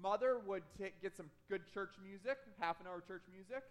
mother 0.02 0.40
would 0.46 0.64
get 0.78 1.16
some 1.16 1.30
good 1.50 1.62
church 1.74 1.92
music, 2.04 2.38
half 2.60 2.80
an 2.80 2.88
hour 2.88 3.04
church 3.08 3.24
music. 3.32 3.64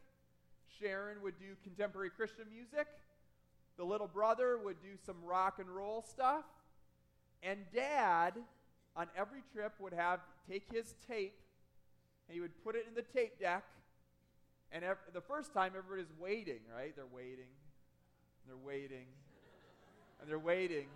Sharon 0.80 1.22
would 1.22 1.38
do 1.38 1.55
contemporary 1.62 2.11
Christian 2.11 2.47
music. 2.53 2.86
The 3.76 3.84
little 3.84 4.09
brother 4.09 4.59
would 4.59 4.80
do 4.82 4.97
some 5.05 5.16
rock 5.24 5.59
and 5.59 5.68
roll 5.68 6.03
stuff. 6.03 6.45
And 7.42 7.61
dad, 7.74 8.34
on 8.97 9.09
every 9.16 9.42
trip, 9.53 9.74
would 9.78 9.92
have 9.92 10.20
take 10.49 10.64
his 10.72 10.95
tape 11.07 11.34
and 12.26 12.34
he 12.34 12.40
would 12.40 12.64
put 12.64 12.74
it 12.74 12.86
in 12.88 12.95
the 12.95 13.03
tape 13.03 13.38
deck. 13.38 13.64
And 14.72 14.84
ev- 14.84 14.99
the 15.12 15.20
first 15.20 15.53
time, 15.53 15.72
everybody's 15.76 16.12
waiting, 16.18 16.61
right? 16.74 16.95
They're 16.97 17.05
waiting. 17.12 17.51
They're 18.47 18.57
waiting. 18.57 19.07
and 20.20 20.30
they're 20.30 20.38
waiting. 20.38 20.86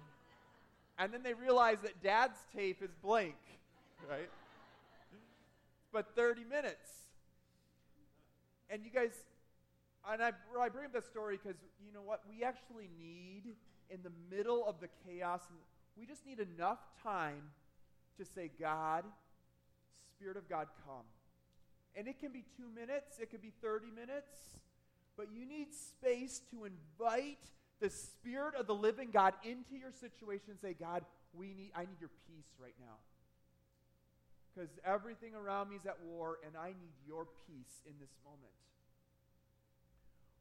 And 0.99 1.12
then 1.12 1.22
they 1.22 1.34
realize 1.34 1.78
that 1.82 2.03
dad's 2.03 2.38
tape 2.55 2.82
is 2.82 2.90
blank, 3.03 3.36
right? 4.09 4.28
but 5.92 6.14
30 6.14 6.44
minutes. 6.44 6.90
And 8.70 8.84
you 8.84 8.90
guys, 8.90 9.12
and 10.11 10.22
I, 10.22 10.32
I 10.61 10.68
bring 10.68 10.86
up 10.86 10.92
that 10.92 11.05
story 11.05 11.38
because 11.42 11.59
you 11.84 11.92
know 11.92 12.03
what? 12.03 12.22
We 12.28 12.44
actually 12.44 12.88
need, 12.99 13.55
in 13.90 14.01
the 14.03 14.12
middle 14.34 14.66
of 14.66 14.76
the 14.80 14.88
chaos, 15.07 15.40
we 15.99 16.07
just 16.07 16.26
need 16.26 16.38
enough 16.38 16.78
time 17.03 17.42
to 18.18 18.24
say, 18.24 18.51
God, 18.61 19.05
Spirit 20.16 20.36
of 20.36 20.49
God, 20.49 20.66
come. 20.84 21.07
And 21.96 22.07
it 22.07 22.20
can 22.20 22.32
be 22.32 22.44
two 22.57 22.68
minutes, 22.74 23.18
it 23.20 23.30
could 23.30 23.42
be 23.42 23.53
30 23.62 23.86
minutes, 23.90 24.30
but 25.19 25.27
you 25.35 25.45
need 25.45 25.75
space 25.75 26.41
to 26.53 26.64
invite 26.64 27.51
the 27.81 27.91
Spirit 27.91 28.55
of 28.55 28.69
the 28.69 28.75
living 28.75 29.11
God 29.12 29.35
into 29.43 29.75
your 29.75 29.91
situation 29.91 30.51
and 30.51 30.61
say, 30.61 30.75
God, 30.79 31.05
we 31.35 31.49
need, 31.49 31.73
I 31.75 31.81
need 31.81 32.01
your 32.01 32.11
peace 32.29 32.47
right 32.62 32.75
now. 32.79 32.95
Because 34.55 34.71
everything 34.85 35.35
around 35.35 35.71
me 35.71 35.77
is 35.77 35.87
at 35.87 35.99
war, 36.05 36.39
and 36.47 36.55
I 36.57 36.69
need 36.69 36.95
your 37.07 37.27
peace 37.47 37.83
in 37.85 37.95
this 38.01 38.11
moment. 38.25 38.55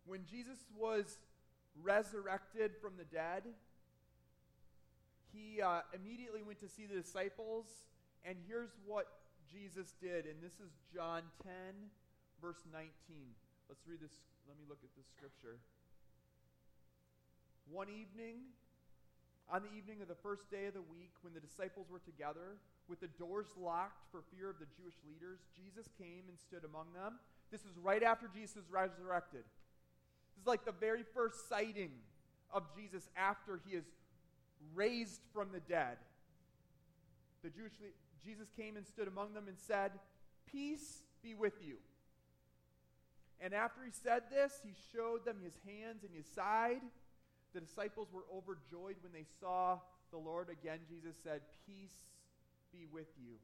When 0.05 0.21
Jesus 0.29 0.59
was 0.77 1.17
resurrected 1.81 2.71
from 2.79 2.93
the 2.97 3.03
dead, 3.03 3.43
he 5.33 5.61
uh, 5.61 5.81
immediately 5.93 6.43
went 6.43 6.59
to 6.59 6.69
see 6.69 6.85
the 6.85 7.01
disciples, 7.01 7.65
and 8.23 8.37
here's 8.47 8.71
what 8.85 9.07
Jesus 9.51 9.93
did. 10.01 10.25
And 10.25 10.35
this 10.41 10.53
is 10.53 10.71
John 10.93 11.23
10, 11.43 11.51
verse 12.41 12.61
19. 12.71 12.89
Let's 13.69 13.81
read 13.87 13.99
this. 14.01 14.13
Let 14.47 14.57
me 14.57 14.63
look 14.69 14.79
at 14.83 14.95
this 14.95 15.05
scripture. 15.11 15.59
One 17.69 17.89
evening, 17.89 18.55
on 19.51 19.61
the 19.61 19.71
evening 19.75 20.01
of 20.01 20.07
the 20.07 20.15
first 20.15 20.49
day 20.49 20.67
of 20.67 20.73
the 20.73 20.81
week, 20.81 21.11
when 21.21 21.33
the 21.33 21.43
disciples 21.43 21.87
were 21.91 21.99
together, 21.99 22.55
with 22.87 23.01
the 23.01 23.11
doors 23.19 23.47
locked 23.59 24.07
for 24.09 24.23
fear 24.31 24.49
of 24.49 24.59
the 24.59 24.67
Jewish 24.79 24.95
leaders, 25.03 25.39
Jesus 25.51 25.91
came 25.97 26.23
and 26.29 26.39
stood 26.39 26.63
among 26.63 26.93
them. 26.93 27.19
This 27.51 27.61
is 27.61 27.75
right 27.83 28.03
after 28.03 28.29
Jesus 28.33 28.63
resurrected. 28.71 29.43
This 29.43 30.41
is 30.41 30.47
like 30.47 30.63
the 30.63 30.71
very 30.71 31.03
first 31.13 31.49
sighting 31.49 31.91
of 32.53 32.63
Jesus 32.75 33.09
after 33.17 33.59
he 33.67 33.75
is 33.75 33.83
raised 34.73 35.19
from 35.33 35.51
the 35.51 35.59
dead. 35.59 35.97
The 37.43 37.49
Jewish 37.49 37.73
Jesus 38.23 38.47
came 38.55 38.77
and 38.77 38.87
stood 38.87 39.07
among 39.07 39.33
them 39.33 39.47
and 39.47 39.57
said, 39.59 39.91
"Peace 40.45 41.03
be 41.21 41.35
with 41.35 41.61
you." 41.61 41.77
And 43.41 43.53
after 43.53 43.81
he 43.83 43.91
said 43.91 44.23
this, 44.31 44.59
he 44.63 44.73
showed 44.91 45.25
them 45.25 45.37
his 45.43 45.53
hands 45.65 46.03
and 46.03 46.13
his 46.15 46.25
side. 46.25 46.81
The 47.53 47.61
disciples 47.61 48.07
were 48.11 48.25
overjoyed 48.33 48.95
when 49.01 49.13
they 49.13 49.25
saw 49.39 49.79
the 50.11 50.17
Lord. 50.17 50.49
Again, 50.49 50.79
Jesus 50.89 51.15
said, 51.23 51.41
Peace 51.65 52.05
be 52.71 52.85
with 52.91 53.07
you. 53.21 53.35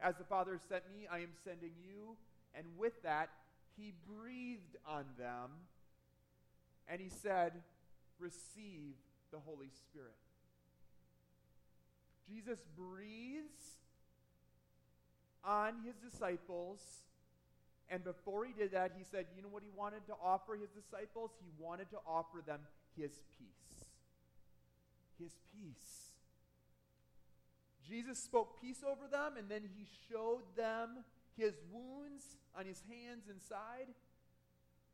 As 0.00 0.16
the 0.16 0.24
Father 0.24 0.58
sent 0.68 0.84
me, 0.92 1.06
I 1.10 1.18
am 1.18 1.32
sending 1.44 1.72
you. 1.82 2.16
And 2.54 2.66
with 2.78 3.02
that, 3.02 3.30
he 3.76 3.92
breathed 4.06 4.76
on 4.86 5.04
them 5.18 5.50
and 6.88 7.00
he 7.00 7.08
said, 7.08 7.52
Receive 8.18 8.94
the 9.30 9.38
Holy 9.38 9.68
Spirit. 9.70 10.16
Jesus 12.28 12.60
breathes 12.76 13.78
on 15.44 15.74
his 15.84 15.96
disciples. 15.96 16.80
And 17.90 18.04
before 18.04 18.44
he 18.44 18.52
did 18.52 18.72
that, 18.72 18.92
he 18.96 19.04
said, 19.04 19.26
You 19.34 19.42
know 19.42 19.48
what 19.48 19.62
he 19.62 19.70
wanted 19.74 20.06
to 20.06 20.14
offer 20.22 20.56
his 20.56 20.70
disciples? 20.70 21.30
He 21.40 21.50
wanted 21.58 21.90
to 21.90 21.98
offer 22.06 22.42
them 22.46 22.60
his 22.96 23.12
peace. 23.38 23.86
His 25.18 25.32
peace. 25.52 26.12
Jesus 27.88 28.18
spoke 28.18 28.60
peace 28.60 28.82
over 28.86 29.08
them, 29.10 29.38
and 29.38 29.48
then 29.48 29.62
he 29.74 29.86
showed 30.10 30.42
them 30.56 31.04
his 31.36 31.54
wounds 31.72 32.36
on 32.58 32.66
his 32.66 32.82
hands 32.90 33.24
and 33.30 33.40
side. 33.40 33.88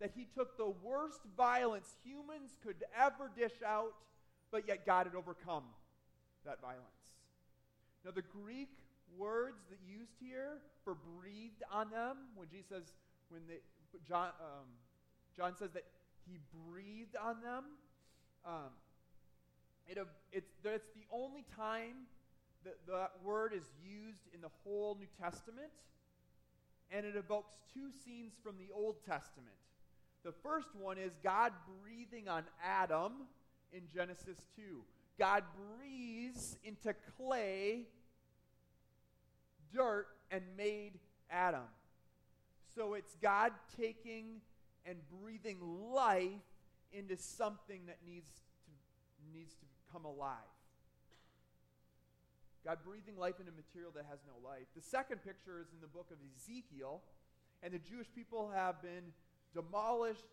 That 0.00 0.12
he 0.14 0.26
took 0.34 0.56
the 0.56 0.72
worst 0.82 1.20
violence 1.36 1.96
humans 2.04 2.50
could 2.64 2.84
ever 2.96 3.30
dish 3.36 3.62
out, 3.66 3.94
but 4.50 4.68
yet 4.68 4.86
God 4.86 5.06
had 5.06 5.16
overcome 5.16 5.64
that 6.44 6.60
violence. 6.60 6.84
Now, 8.04 8.10
the 8.10 8.22
Greek 8.22 8.68
words 9.18 9.58
that 9.70 9.78
used 9.86 10.12
here 10.20 10.58
for 10.84 10.94
breathed 10.94 11.62
on 11.72 11.90
them, 11.90 12.16
when 12.36 12.48
Jesus 12.48 12.68
says, 12.68 12.92
when 13.28 13.42
they, 13.48 13.60
John, 14.06 14.28
um, 14.40 14.68
John 15.36 15.56
says 15.56 15.70
that 15.72 15.84
he 16.26 16.38
breathed 16.68 17.16
on 17.16 17.40
them, 17.40 17.64
um, 18.46 18.72
it, 19.86 19.98
it's, 20.32 20.50
it's 20.64 20.90
the 20.94 21.06
only 21.12 21.44
time 21.56 22.06
that 22.64 22.76
that 22.86 23.12
word 23.22 23.52
is 23.54 23.64
used 23.82 24.28
in 24.34 24.40
the 24.40 24.50
whole 24.64 24.96
New 24.98 25.06
Testament, 25.20 25.70
and 26.90 27.04
it 27.04 27.16
evokes 27.16 27.56
two 27.72 27.90
scenes 28.04 28.32
from 28.42 28.56
the 28.58 28.72
Old 28.74 28.96
Testament. 29.06 29.56
The 30.24 30.32
first 30.32 30.68
one 30.74 30.96
is 30.96 31.12
God 31.22 31.52
breathing 31.82 32.28
on 32.28 32.44
Adam 32.64 33.12
in 33.72 33.82
Genesis 33.94 34.38
2. 34.56 34.82
God 35.18 35.44
breathes 35.78 36.56
into 36.64 36.94
clay, 37.16 37.86
dirt, 39.74 40.06
and 40.30 40.42
made 40.56 40.92
Adam. 41.30 41.68
So 42.74 42.94
it's 42.94 43.14
God 43.22 43.52
taking 43.76 44.40
and 44.86 44.96
breathing 45.22 45.58
life 45.92 46.30
into 46.92 47.16
something 47.16 47.80
that 47.86 47.98
needs 48.06 48.28
to, 48.66 49.38
needs 49.38 49.54
to 49.54 49.66
come 49.92 50.04
alive. 50.04 50.38
God 52.64 52.78
breathing 52.84 53.18
life 53.18 53.34
into 53.40 53.52
material 53.52 53.92
that 53.94 54.06
has 54.08 54.20
no 54.26 54.48
life. 54.48 54.64
The 54.74 54.82
second 54.82 55.22
picture 55.22 55.60
is 55.60 55.66
in 55.74 55.80
the 55.80 55.86
book 55.86 56.08
of 56.10 56.16
Ezekiel, 56.34 57.02
and 57.62 57.74
the 57.74 57.78
Jewish 57.78 58.06
people 58.14 58.50
have 58.54 58.80
been 58.80 59.12
demolished, 59.54 60.24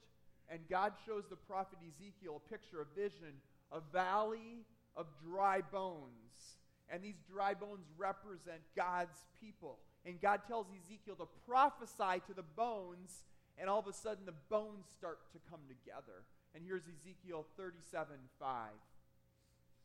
and 0.50 0.60
God 0.70 0.94
shows 1.06 1.24
the 1.30 1.36
prophet 1.36 1.80
Ezekiel 1.88 2.42
a 2.46 2.50
picture, 2.50 2.82
a 2.82 3.00
vision, 3.00 3.34
a 3.72 3.80
valley 3.92 4.66
of 4.96 5.08
dry 5.26 5.62
bones. 5.72 6.61
And 6.92 7.02
these 7.02 7.16
dry 7.32 7.54
bones 7.54 7.88
represent 7.98 8.60
God's 8.76 9.18
people. 9.40 9.80
And 10.06 10.20
God 10.20 10.42
tells 10.46 10.68
Ezekiel 10.68 11.16
to 11.16 11.28
prophesy 11.48 12.22
to 12.28 12.34
the 12.36 12.44
bones, 12.44 13.24
and 13.58 13.70
all 13.70 13.80
of 13.80 13.88
a 13.88 13.94
sudden 13.94 14.26
the 14.26 14.36
bones 14.50 14.86
start 14.98 15.20
to 15.32 15.40
come 15.50 15.62
together. 15.70 16.28
And 16.54 16.64
here's 16.68 16.84
Ezekiel 16.84 17.46
37 17.56 18.16
5. 18.40 18.70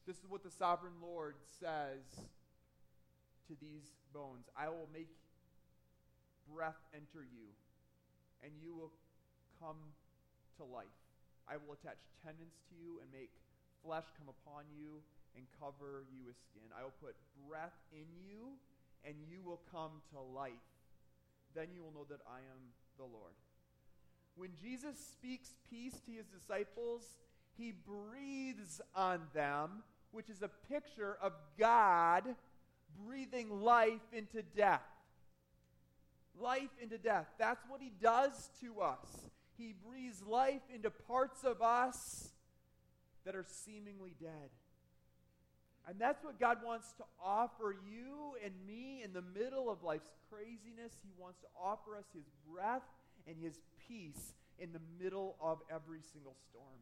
This 0.06 0.16
is 0.16 0.26
what 0.28 0.42
the 0.42 0.50
sovereign 0.50 0.98
Lord 1.00 1.34
says 1.60 2.02
to 3.46 3.54
these 3.60 3.94
bones 4.12 4.46
I 4.56 4.68
will 4.68 4.88
make 4.92 5.10
breath 6.52 6.78
enter 6.94 7.22
you, 7.22 7.54
and 8.42 8.50
you 8.60 8.74
will 8.74 8.92
come 9.60 9.78
to 10.58 10.64
life. 10.64 10.98
I 11.46 11.54
will 11.54 11.74
attach 11.78 12.02
tendons 12.24 12.58
to 12.70 12.74
you 12.74 12.98
and 12.98 13.10
make 13.12 13.30
flesh 13.84 14.06
come 14.18 14.26
upon 14.26 14.64
you 14.74 15.02
and 15.36 15.46
cover 15.60 16.04
you 16.12 16.24
with 16.24 16.36
skin. 16.50 16.68
I 16.78 16.82
will 16.82 16.96
put 17.00 17.14
breath 17.48 17.76
in 17.92 18.06
you, 18.26 18.56
and 19.04 19.14
you 19.30 19.42
will 19.44 19.60
come 19.70 20.02
to 20.12 20.20
life. 20.20 20.52
Then 21.54 21.68
you 21.74 21.82
will 21.82 21.92
know 21.92 22.06
that 22.10 22.20
I 22.26 22.38
am 22.38 22.72
the 22.98 23.04
Lord. 23.04 23.32
When 24.36 24.50
Jesus 24.60 24.98
speaks 24.98 25.54
peace 25.70 25.94
to 26.06 26.12
his 26.12 26.26
disciples, 26.26 27.02
he 27.56 27.72
breathes 27.72 28.80
on 28.94 29.22
them, 29.34 29.82
which 30.12 30.28
is 30.28 30.42
a 30.42 30.50
picture 30.70 31.16
of 31.22 31.32
God 31.58 32.24
breathing 33.06 33.62
life 33.62 34.00
into 34.12 34.42
death. 34.42 34.82
Life 36.38 36.70
into 36.82 36.98
death. 36.98 37.26
That's 37.38 37.64
what 37.68 37.80
he 37.80 37.90
does 38.00 38.50
to 38.60 38.80
us. 38.80 39.06
He 39.56 39.74
breathes 39.88 40.22
life 40.22 40.60
into 40.74 40.90
parts 40.90 41.44
of 41.44 41.62
us 41.62 42.28
that 43.24 43.34
are 43.34 43.46
seemingly 43.48 44.14
dead. 44.20 44.50
And 45.88 46.00
that's 46.00 46.24
what 46.24 46.40
God 46.40 46.58
wants 46.64 46.92
to 46.98 47.04
offer 47.22 47.76
you 47.88 48.34
and 48.44 48.52
me 48.66 49.02
in 49.04 49.12
the 49.12 49.22
middle 49.22 49.70
of 49.70 49.84
life's 49.84 50.10
craziness. 50.30 50.92
He 51.02 51.12
wants 51.16 51.38
to 51.40 51.46
offer 51.60 51.96
us 51.96 52.06
His 52.12 52.24
breath 52.50 52.82
and 53.28 53.36
His 53.40 53.60
peace 53.86 54.34
in 54.58 54.72
the 54.72 54.80
middle 55.02 55.36
of 55.40 55.58
every 55.70 56.00
single 56.12 56.34
storm. 56.50 56.80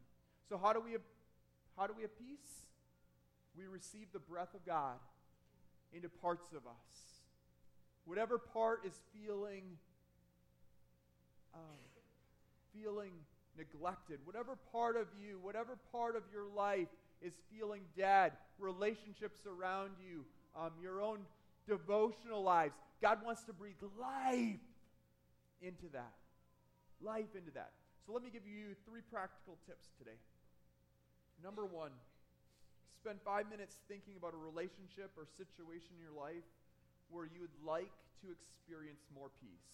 So, 0.48 0.56
how 0.56 0.72
do 0.72 0.80
we 0.80 0.96
how 1.76 1.86
do 1.86 1.92
we 1.94 2.02
have 2.02 2.16
peace? 2.18 2.62
We 3.56 3.66
receive 3.66 4.06
the 4.12 4.18
breath 4.18 4.54
of 4.54 4.64
God 4.64 4.96
into 5.92 6.08
parts 6.08 6.52
of 6.52 6.66
us. 6.66 7.22
Whatever 8.04 8.38
part 8.38 8.84
is 8.86 8.92
feeling, 9.12 9.62
um, 11.54 11.60
feeling 12.72 13.12
neglected, 13.56 14.18
whatever 14.24 14.56
part 14.72 14.96
of 14.96 15.06
you, 15.20 15.38
whatever 15.42 15.78
part 15.92 16.16
of 16.16 16.22
your 16.32 16.46
life 16.56 16.88
is 17.22 17.32
feeling 17.50 17.82
dead, 17.96 18.32
relationships 18.58 19.40
around 19.46 19.92
you, 19.98 20.24
um, 20.56 20.70
your 20.82 21.00
own 21.00 21.18
devotional 21.66 22.42
lives, 22.42 22.74
God 23.00 23.18
wants 23.24 23.42
to 23.44 23.52
breathe 23.52 23.80
life 24.00 24.60
into 25.62 25.88
that. 25.92 26.12
Life 27.02 27.32
into 27.34 27.50
that. 27.54 27.72
So 28.06 28.12
let 28.12 28.22
me 28.22 28.30
give 28.30 28.46
you 28.46 28.76
three 28.88 29.00
practical 29.10 29.56
tips 29.66 29.88
today. 29.98 30.16
Number 31.42 31.64
one, 31.64 31.90
spend 33.00 33.18
five 33.24 33.48
minutes 33.48 33.76
thinking 33.88 34.16
about 34.16 34.32
a 34.32 34.40
relationship 34.40 35.12
or 35.16 35.24
situation 35.36 35.96
in 35.96 36.04
your 36.04 36.16
life 36.16 36.44
where 37.08 37.24
you 37.24 37.40
would 37.40 37.58
like 37.64 37.92
to 38.24 38.32
experience 38.32 39.00
more 39.12 39.28
peace. 39.40 39.68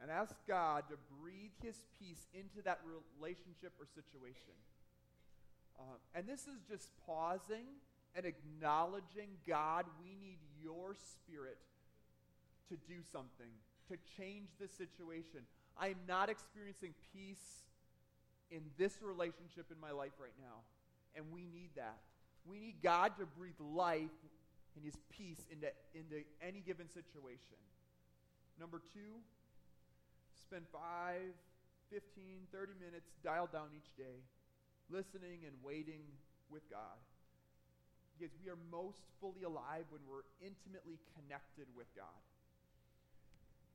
And 0.00 0.10
ask 0.10 0.34
God 0.48 0.84
to 0.90 0.96
breathe 1.20 1.52
His 1.62 1.76
peace 1.98 2.26
into 2.32 2.62
that 2.64 2.80
relationship 2.84 3.72
or 3.78 3.86
situation. 3.86 4.56
Uh, 5.78 5.96
and 6.14 6.26
this 6.28 6.42
is 6.42 6.60
just 6.68 6.90
pausing 7.06 7.66
and 8.14 8.26
acknowledging 8.26 9.28
God, 9.46 9.86
we 10.02 10.16
need 10.20 10.38
your 10.62 10.94
spirit 10.94 11.58
to 12.68 12.76
do 12.88 13.00
something, 13.12 13.50
to 13.88 13.96
change 14.16 14.48
this 14.58 14.72
situation. 14.72 15.40
I 15.78 15.88
am 15.88 16.00
not 16.08 16.28
experiencing 16.28 16.94
peace 17.12 17.64
in 18.50 18.62
this 18.78 18.98
relationship 19.02 19.66
in 19.70 19.80
my 19.80 19.92
life 19.92 20.12
right 20.20 20.34
now. 20.38 20.66
And 21.14 21.24
we 21.32 21.46
need 21.46 21.70
that. 21.76 21.98
We 22.44 22.58
need 22.58 22.76
God 22.82 23.12
to 23.18 23.26
breathe 23.26 23.58
life 23.60 24.10
and 24.76 24.84
his 24.84 24.94
peace 25.10 25.44
into, 25.50 25.68
into 25.94 26.24
any 26.42 26.60
given 26.60 26.88
situation. 26.88 27.58
Number 28.58 28.80
two, 28.92 29.22
spend 30.40 30.64
5, 30.72 31.20
15, 31.90 32.50
30 32.52 32.72
minutes 32.80 33.12
dialed 33.22 33.52
down 33.52 33.70
each 33.76 33.90
day, 33.96 34.22
listening 34.88 35.44
and 35.46 35.54
waiting 35.62 36.02
with 36.50 36.64
God. 36.70 36.98
Because 38.18 38.34
we 38.42 38.50
are 38.50 38.58
most 38.70 39.00
fully 39.20 39.44
alive 39.44 39.88
when 39.88 40.02
we're 40.04 40.28
intimately 40.44 41.00
connected 41.16 41.66
with 41.72 41.88
God. 41.96 42.20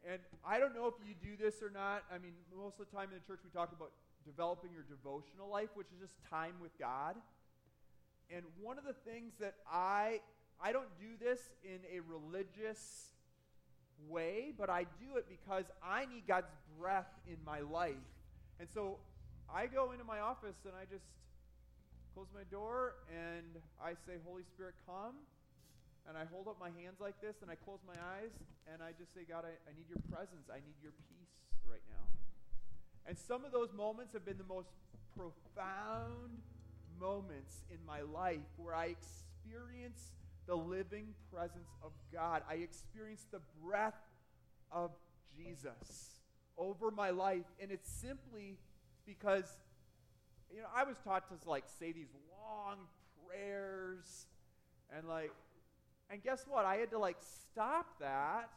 And 0.06 0.22
I 0.46 0.60
don't 0.60 0.76
know 0.76 0.86
if 0.86 0.94
you 1.02 1.18
do 1.18 1.34
this 1.34 1.66
or 1.66 1.74
not. 1.74 2.06
I 2.14 2.22
mean, 2.22 2.38
most 2.54 2.78
of 2.78 2.86
the 2.86 2.94
time 2.94 3.10
in 3.10 3.18
the 3.18 3.26
church 3.26 3.42
we 3.42 3.50
talk 3.50 3.74
about 3.74 3.90
developing 4.22 4.70
your 4.70 4.86
devotional 4.86 5.50
life, 5.50 5.74
which 5.74 5.90
is 5.90 6.02
just 6.02 6.22
time 6.30 6.54
with 6.62 6.78
God. 6.78 7.16
And 8.30 8.46
one 8.62 8.78
of 8.78 8.86
the 8.86 8.94
things 8.94 9.34
that 9.40 9.56
I 9.66 10.22
I 10.62 10.72
don't 10.72 10.90
do 11.00 11.18
this 11.20 11.40
in 11.64 11.80
a 11.92 12.00
religious 12.00 13.15
way, 14.10 14.54
but 14.58 14.70
I 14.70 14.84
do 15.00 15.18
it 15.18 15.26
because 15.30 15.66
I 15.84 16.06
need 16.06 16.28
God's 16.28 16.52
breath 16.80 17.10
in 17.28 17.38
my 17.46 17.60
life. 17.60 17.96
And 18.60 18.68
so 18.74 18.98
I 19.54 19.68
go 19.68 19.92
into 19.92 20.04
my 20.04 20.20
office 20.20 20.56
and 20.66 20.74
I 20.74 20.86
just 20.86 21.06
close 22.14 22.28
my 22.34 22.44
door 22.52 22.96
and 23.12 23.60
I 23.84 23.92
say, 24.08 24.16
Holy 24.26 24.44
Spirit, 24.44 24.76
come. 24.86 25.16
And 26.08 26.16
I 26.16 26.24
hold 26.30 26.48
up 26.48 26.60
my 26.60 26.70
hands 26.70 27.02
like 27.02 27.20
this 27.20 27.42
and 27.42 27.50
I 27.50 27.56
close 27.56 27.80
my 27.88 27.98
eyes 27.98 28.32
and 28.72 28.82
I 28.82 28.94
just 28.98 29.14
say, 29.14 29.26
God, 29.28 29.44
I, 29.44 29.54
I 29.66 29.72
need 29.74 29.90
your 29.90 30.02
presence. 30.14 30.48
I 30.54 30.62
need 30.62 30.78
your 30.82 30.94
peace 31.10 31.34
right 31.66 31.84
now. 31.90 32.06
And 33.08 33.18
some 33.18 33.44
of 33.44 33.52
those 33.52 33.74
moments 33.74 34.14
have 34.14 34.26
been 34.26 34.38
the 34.38 34.48
most 34.48 34.70
profound 35.18 36.42
moments 37.00 37.66
in 37.72 37.78
my 37.86 38.02
life 38.02 38.46
where 38.58 38.76
I 38.76 38.94
experience 38.94 40.14
the 40.48 40.56
living 40.56 41.08
presence 41.34 41.70
of 41.84 41.92
God. 42.14 42.44
I 42.50 42.56
experience 42.56 43.26
the 43.32 43.42
breath 43.64 43.96
of 44.72 44.92
Jesus 45.36 46.20
over 46.58 46.92
my 46.92 47.10
life. 47.10 47.46
And 47.60 47.72
it's 47.72 47.90
simply 47.90 48.58
because, 49.06 49.46
you 50.54 50.62
know, 50.62 50.68
I 50.76 50.84
was 50.84 50.96
taught 51.04 51.28
to 51.30 51.50
like 51.50 51.66
say 51.80 51.92
these 51.92 52.14
long 52.30 52.78
prayers 53.28 54.28
and 54.96 55.08
like, 55.08 55.32
and 56.10 56.24
guess 56.24 56.46
what? 56.48 56.66
I 56.66 56.76
had 56.76 56.92
to 56.92 57.00
like 57.00 57.18
stop 57.20 58.00
that. 58.00 58.50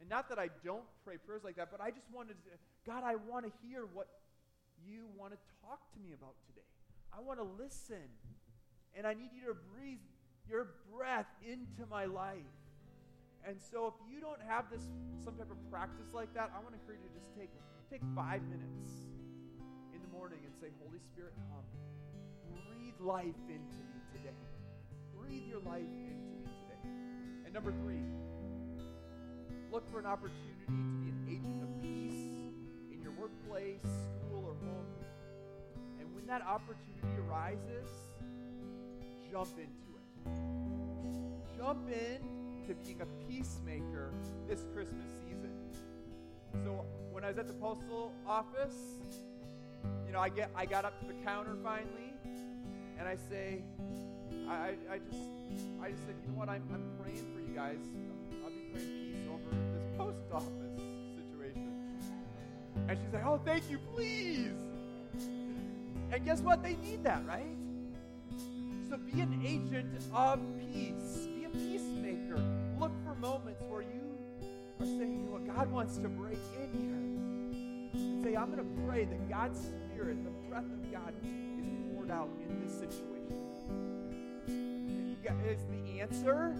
And 0.00 0.08
not 0.08 0.28
that 0.30 0.38
I 0.38 0.48
don't 0.64 0.84
pray 1.04 1.16
prayers 1.16 1.42
like 1.44 1.56
that, 1.56 1.70
but 1.70 1.80
I 1.80 1.90
just 1.90 2.06
wanted 2.12 2.34
to, 2.44 2.50
God, 2.86 3.04
I 3.04 3.14
want 3.14 3.46
to 3.46 3.52
hear 3.66 3.86
what 3.92 4.08
you 4.84 5.06
want 5.16 5.32
to 5.32 5.38
talk 5.62 5.78
to 5.94 6.00
me 6.00 6.12
about 6.12 6.34
today. 6.46 6.66
I 7.12 7.20
want 7.20 7.38
to 7.38 7.46
listen. 7.62 8.10
And 8.94 9.06
I 9.06 9.14
need 9.14 9.30
you 9.32 9.46
to 9.48 9.56
breathe 9.74 9.98
your 10.48 10.74
breath 10.94 11.26
into 11.46 11.88
my 11.90 12.04
life. 12.04 12.36
And 13.46 13.56
so 13.58 13.86
if 13.88 13.94
you 14.06 14.20
don't 14.20 14.40
have 14.46 14.70
this 14.70 14.82
some 15.24 15.34
type 15.34 15.50
of 15.50 15.58
practice 15.70 16.14
like 16.14 16.32
that, 16.34 16.50
I 16.54 16.62
want 16.62 16.74
to 16.74 16.80
encourage 16.80 17.02
you 17.02 17.10
to 17.10 17.14
just 17.14 17.30
take 17.34 17.50
take 17.90 18.02
five 18.14 18.42
minutes 18.46 19.10
in 19.92 20.00
the 20.00 20.08
morning 20.08 20.38
and 20.44 20.54
say, 20.60 20.68
Holy 20.82 20.98
Spirit, 21.12 21.34
come. 21.50 21.66
Breathe 22.54 23.00
life 23.00 23.42
into 23.48 23.82
me 23.90 23.98
today. 24.14 24.38
Breathe 25.18 25.46
your 25.48 25.60
life 25.60 25.90
into 26.06 26.32
me 26.38 26.46
today. 26.46 26.82
And 27.44 27.52
number 27.52 27.72
three, 27.82 28.06
look 29.72 29.90
for 29.90 29.98
an 29.98 30.06
opportunity 30.06 30.62
to 30.66 30.72
be 30.72 31.10
an 31.10 31.18
agent 31.28 31.62
of 31.62 31.70
peace 31.82 32.30
in 32.94 33.02
your 33.02 33.12
workplace, 33.18 33.82
school, 33.82 34.46
or 34.46 34.56
home. 34.62 34.86
And 35.98 36.14
when 36.14 36.26
that 36.26 36.42
opportunity 36.42 37.10
arises, 37.26 37.90
jump 39.30 39.58
into 39.58 39.91
Jump 41.56 41.88
in 41.88 42.20
to 42.66 42.74
being 42.84 43.00
a 43.00 43.06
peacemaker 43.28 44.12
this 44.48 44.64
Christmas 44.74 45.06
season. 45.26 45.52
So 46.64 46.84
when 47.10 47.24
I 47.24 47.28
was 47.28 47.38
at 47.38 47.46
the 47.46 47.54
postal 47.54 48.12
office, 48.26 48.74
you 50.06 50.12
know, 50.12 50.20
I 50.20 50.28
get 50.28 50.50
I 50.54 50.66
got 50.66 50.84
up 50.84 51.00
to 51.00 51.06
the 51.06 51.14
counter 51.24 51.56
finally, 51.62 52.12
and 52.98 53.08
I 53.08 53.16
say, 53.30 53.62
I, 54.48 54.74
I 54.90 54.98
just 54.98 55.18
I 55.82 55.90
just 55.90 56.06
said, 56.06 56.14
you 56.22 56.32
know 56.32 56.38
what, 56.38 56.48
I'm, 56.48 56.62
I'm 56.72 56.84
praying 57.00 57.26
for 57.34 57.40
you 57.40 57.54
guys. 57.54 57.78
I'll 58.44 58.50
be 58.50 58.60
praying 58.72 59.12
peace 59.12 59.28
over 59.28 59.56
this 59.74 59.84
post 59.96 60.32
office 60.32 60.82
situation. 61.16 61.72
And 62.88 62.98
she's 62.98 63.12
like, 63.12 63.24
oh, 63.24 63.40
thank 63.44 63.70
you, 63.70 63.78
please. 63.94 64.52
And 66.12 66.24
guess 66.24 66.40
what? 66.40 66.62
They 66.62 66.76
need 66.76 67.04
that, 67.04 67.26
right? 67.26 67.56
So 68.92 68.98
be 68.98 69.22
an 69.22 69.40
agent 69.42 69.90
of 70.12 70.38
peace. 70.58 71.26
Be 71.34 71.46
a 71.46 71.48
peacemaker. 71.48 72.38
Look 72.78 72.92
for 73.02 73.14
moments 73.14 73.62
where 73.66 73.80
you 73.80 74.18
are 74.80 74.84
saying, 74.84 75.24
you 75.24 75.30
know 75.30 75.38
God 75.50 75.70
wants 75.70 75.96
to 75.96 76.10
break 76.10 76.36
in 76.60 76.68
here. 76.78 77.94
And 77.94 78.22
say, 78.22 78.34
I'm 78.36 78.54
going 78.54 78.58
to 78.58 78.82
pray 78.86 79.06
that 79.06 79.30
God's 79.30 79.58
Spirit, 79.60 80.22
the 80.22 80.30
breath 80.46 80.66
of 80.66 80.92
God, 80.92 81.14
is 81.24 81.66
poured 81.90 82.10
out 82.10 82.28
in 82.46 82.62
this 82.62 82.80
situation. 82.80 83.38
Is 85.48 85.60
the 85.70 86.00
answer 86.00 86.54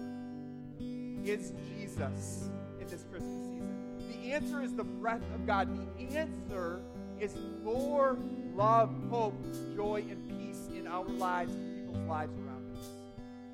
is 1.23 1.53
Jesus 1.69 2.49
in 2.81 2.87
this 2.87 3.05
Christmas 3.11 3.21
season. 3.21 3.95
The 4.09 4.33
answer 4.33 4.63
is 4.63 4.73
the 4.73 4.83
breath 4.83 5.21
of 5.35 5.45
God. 5.45 5.69
The 5.99 6.17
answer 6.17 6.81
is 7.19 7.35
more 7.63 8.17
love, 8.55 8.91
hope, 9.11 9.35
joy, 9.75 10.03
and 10.09 10.27
peace 10.27 10.67
in 10.75 10.87
our 10.87 11.05
lives 11.05 11.53
people's 11.93 12.09
lives 12.09 12.37
around 12.39 12.75
us. 12.75 12.85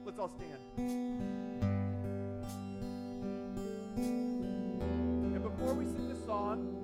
Let's 0.06 0.20
all 0.20 0.30
stand. 0.30 0.60
And 4.38 5.44
before 5.44 5.74
we 5.74 5.86
sing 5.86 6.08
the 6.10 6.16
song, 6.26 6.76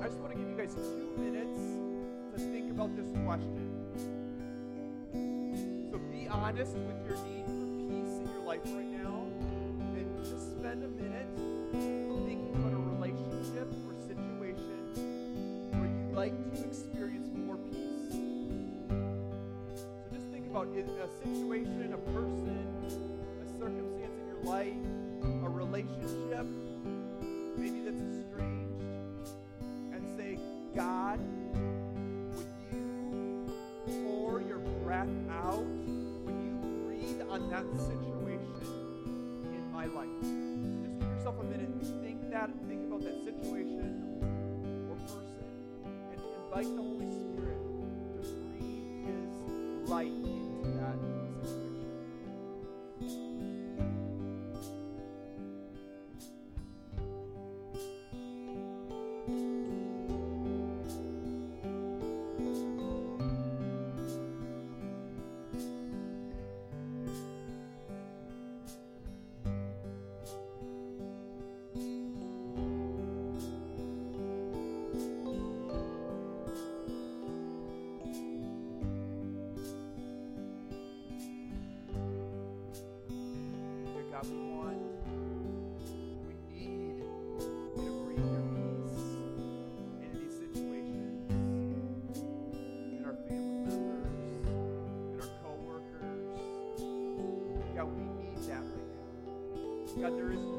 I 0.00 0.06
just 0.06 0.18
want 0.18 0.32
to 0.32 0.38
give 0.38 0.48
you 0.48 0.56
guys 0.56 0.74
two 0.74 1.12
minutes 1.18 1.58
to 2.34 2.40
think 2.52 2.70
about 2.70 2.94
this 2.96 3.10
question. 3.24 3.64
So 5.90 5.98
be 5.98 6.28
honest 6.28 6.76
with 6.76 7.06
your 7.06 7.16
need 7.26 7.44
for 7.46 7.66
peace 7.88 8.18
in 8.20 8.28
your 8.32 8.42
life 8.44 8.60
right 8.66 8.92
now, 9.02 9.26
and 9.96 10.18
just 10.24 10.52
spend 10.52 10.84
a 10.84 10.88
minute 10.88 11.28
thinking 11.72 12.54
about 12.54 12.72
a 12.72 12.76
relationship 12.76 13.68
or 13.86 13.94
situation 14.06 14.80
where 15.72 15.88
you'd 15.88 16.14
like 16.14 16.36
to 16.54 16.64
experience 16.64 17.28
about 20.62 20.74
a 20.74 21.08
situation, 21.24 21.92
a 21.94 21.98
person, 22.10 22.66
a 23.40 23.46
circumstance 23.60 24.18
in 24.18 24.26
your 24.26 24.42
life, 24.42 24.74
a 25.44 25.48
relationship, 25.48 26.46
maybe 27.56 27.80
that's 27.82 28.02
estranged, 28.02 28.82
and 29.92 30.02
say, 30.16 30.36
God, 30.74 31.20
would 32.34 32.50
you 32.72 33.46
pour 33.86 34.40
your 34.40 34.58
breath 34.82 35.06
out? 35.30 35.64
Would 35.64 36.40
you 36.42 36.58
breathe 36.86 37.22
on 37.30 37.48
that 37.50 37.66
situation 37.78 38.64
in 39.54 39.72
my 39.72 39.84
life? 39.86 40.08
Just 40.82 40.98
give 40.98 41.08
yourself 41.08 41.38
a 41.38 41.44
minute 41.44 41.68
and 41.68 42.02
think 42.02 42.30
that, 42.32 42.50
think 42.66 42.84
about 42.88 43.02
that 43.04 43.22
situation 43.24 43.94
or 44.90 44.96
person, 45.06 45.38
and 46.10 46.20
invite 46.42 46.74
the 46.74 46.82
Holy 46.82 47.10
Spirit 47.12 47.60
to 48.14 48.26
breathe 48.50 49.06
His 49.06 49.88
light 49.88 50.27
God, 100.00 100.16
there 100.16 100.30
is 100.30 100.57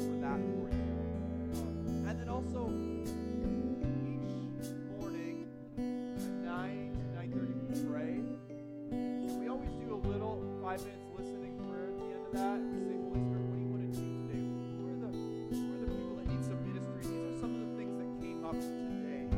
for 0.00 0.16
that 0.24 0.40
for 0.40 0.64
you. 0.72 0.88
Um, 1.60 2.08
and 2.08 2.18
then 2.18 2.28
also 2.30 2.72
each 2.72 3.12
morning 4.96 5.44
at 5.76 6.24
9 6.40 6.96
to 6.96 7.04
9.30 7.20 7.68
we 7.68 7.76
pray. 7.84 8.16
And 8.96 9.36
we 9.38 9.48
always 9.48 9.68
do 9.76 9.92
a 9.92 10.00
little 10.08 10.40
five 10.62 10.80
minutes 10.80 11.04
listening 11.12 11.52
prayer 11.68 11.92
at 11.92 11.98
the 12.00 12.04
end 12.16 12.24
of 12.24 12.32
that. 12.32 12.56
And 12.64 12.72
we 12.72 12.80
say, 12.88 12.96
Holy 12.96 13.20
Spirit, 13.28 13.44
what 13.44 13.56
do 13.56 13.60
you 13.60 13.68
want 13.68 13.84
to 13.84 13.92
do 13.92 14.08
today? 14.24 14.40
Who 14.80 14.88
are 14.88 15.00
the, 15.04 15.12
who 15.52 15.68
are 15.68 15.80
the 15.84 15.92
people 15.92 16.16
that 16.16 16.26
need 16.32 16.44
some 16.48 16.60
ministry? 16.64 17.04
These 17.04 17.36
are 17.36 17.40
some 17.44 17.52
of 17.52 17.60
the 17.60 17.72
things 17.76 17.92
that 18.00 18.08
came 18.24 18.40
up 18.40 18.56
today. 18.56 19.28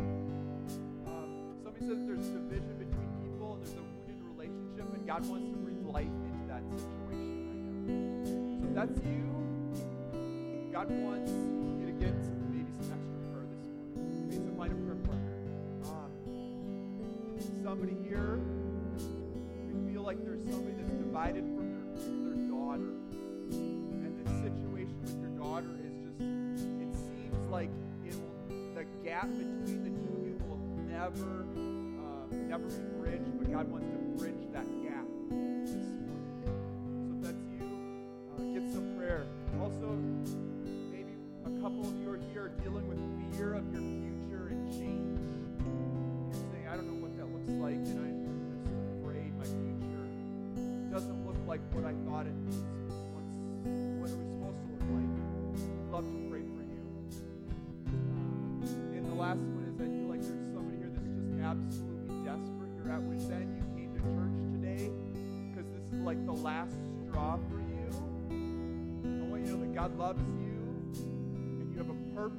Um, 1.10 1.58
somebody 1.58 1.90
said 1.90 1.98
that 1.98 2.06
there's 2.06 2.30
division 2.30 2.78
between 2.78 3.10
people 3.18 3.58
and 3.58 3.66
there's 3.66 3.74
a 3.74 3.82
wounded 3.82 4.22
relationship 4.30 4.86
and 4.94 5.02
God 5.10 5.26
wants 5.26 5.50
to 5.50 5.58
breathe 5.58 5.82
life 5.82 6.06
into 6.06 6.46
that 6.46 6.62
situation 6.70 7.02
right 7.10 7.18
now. 7.18 8.62
So 8.62 8.66
that's 8.78 8.94
you. 9.02 9.41
God 10.82 10.98
wants 10.98 11.30
you 11.30 11.86
to 11.86 11.92
get 11.92 12.12
maybe 12.50 12.66
some 12.82 12.90
extra 12.90 13.14
prayer 13.30 13.46
this 13.54 13.70
morning. 13.70 14.26
Maybe 14.26 14.34
some 14.34 14.58
light 14.58 14.72
of 14.72 14.82
prayer 14.82 14.98
partner. 15.06 15.38
Um, 15.86 16.10
ah. 16.26 17.42
somebody 17.62 17.94
here, 18.02 18.40
we 19.70 19.92
feel 19.92 20.02
like 20.02 20.18
there's 20.24 20.42
somebody 20.42 20.74
that's 20.74 20.90
divided 20.98 21.44
from 21.54 21.70
their, 21.70 21.86
their 22.26 22.50
daughter. 22.50 22.98
And 23.54 24.26
the 24.26 24.30
situation 24.42 24.98
with 25.06 25.22
your 25.22 25.30
daughter 25.38 25.70
is 25.86 25.94
just, 26.02 26.18
it 26.18 26.90
seems 26.98 27.46
like 27.46 27.70
it 28.04 28.18
the 28.74 28.82
gap 29.06 29.30
between 29.30 29.86
the 29.86 29.90
two 30.02 30.18
of 30.18 30.26
you 30.26 30.34
will 30.50 30.58
never, 30.90 31.46
um, 32.02 32.26
never 32.48 32.66
be 32.66 32.82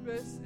blessé. 0.04 0.43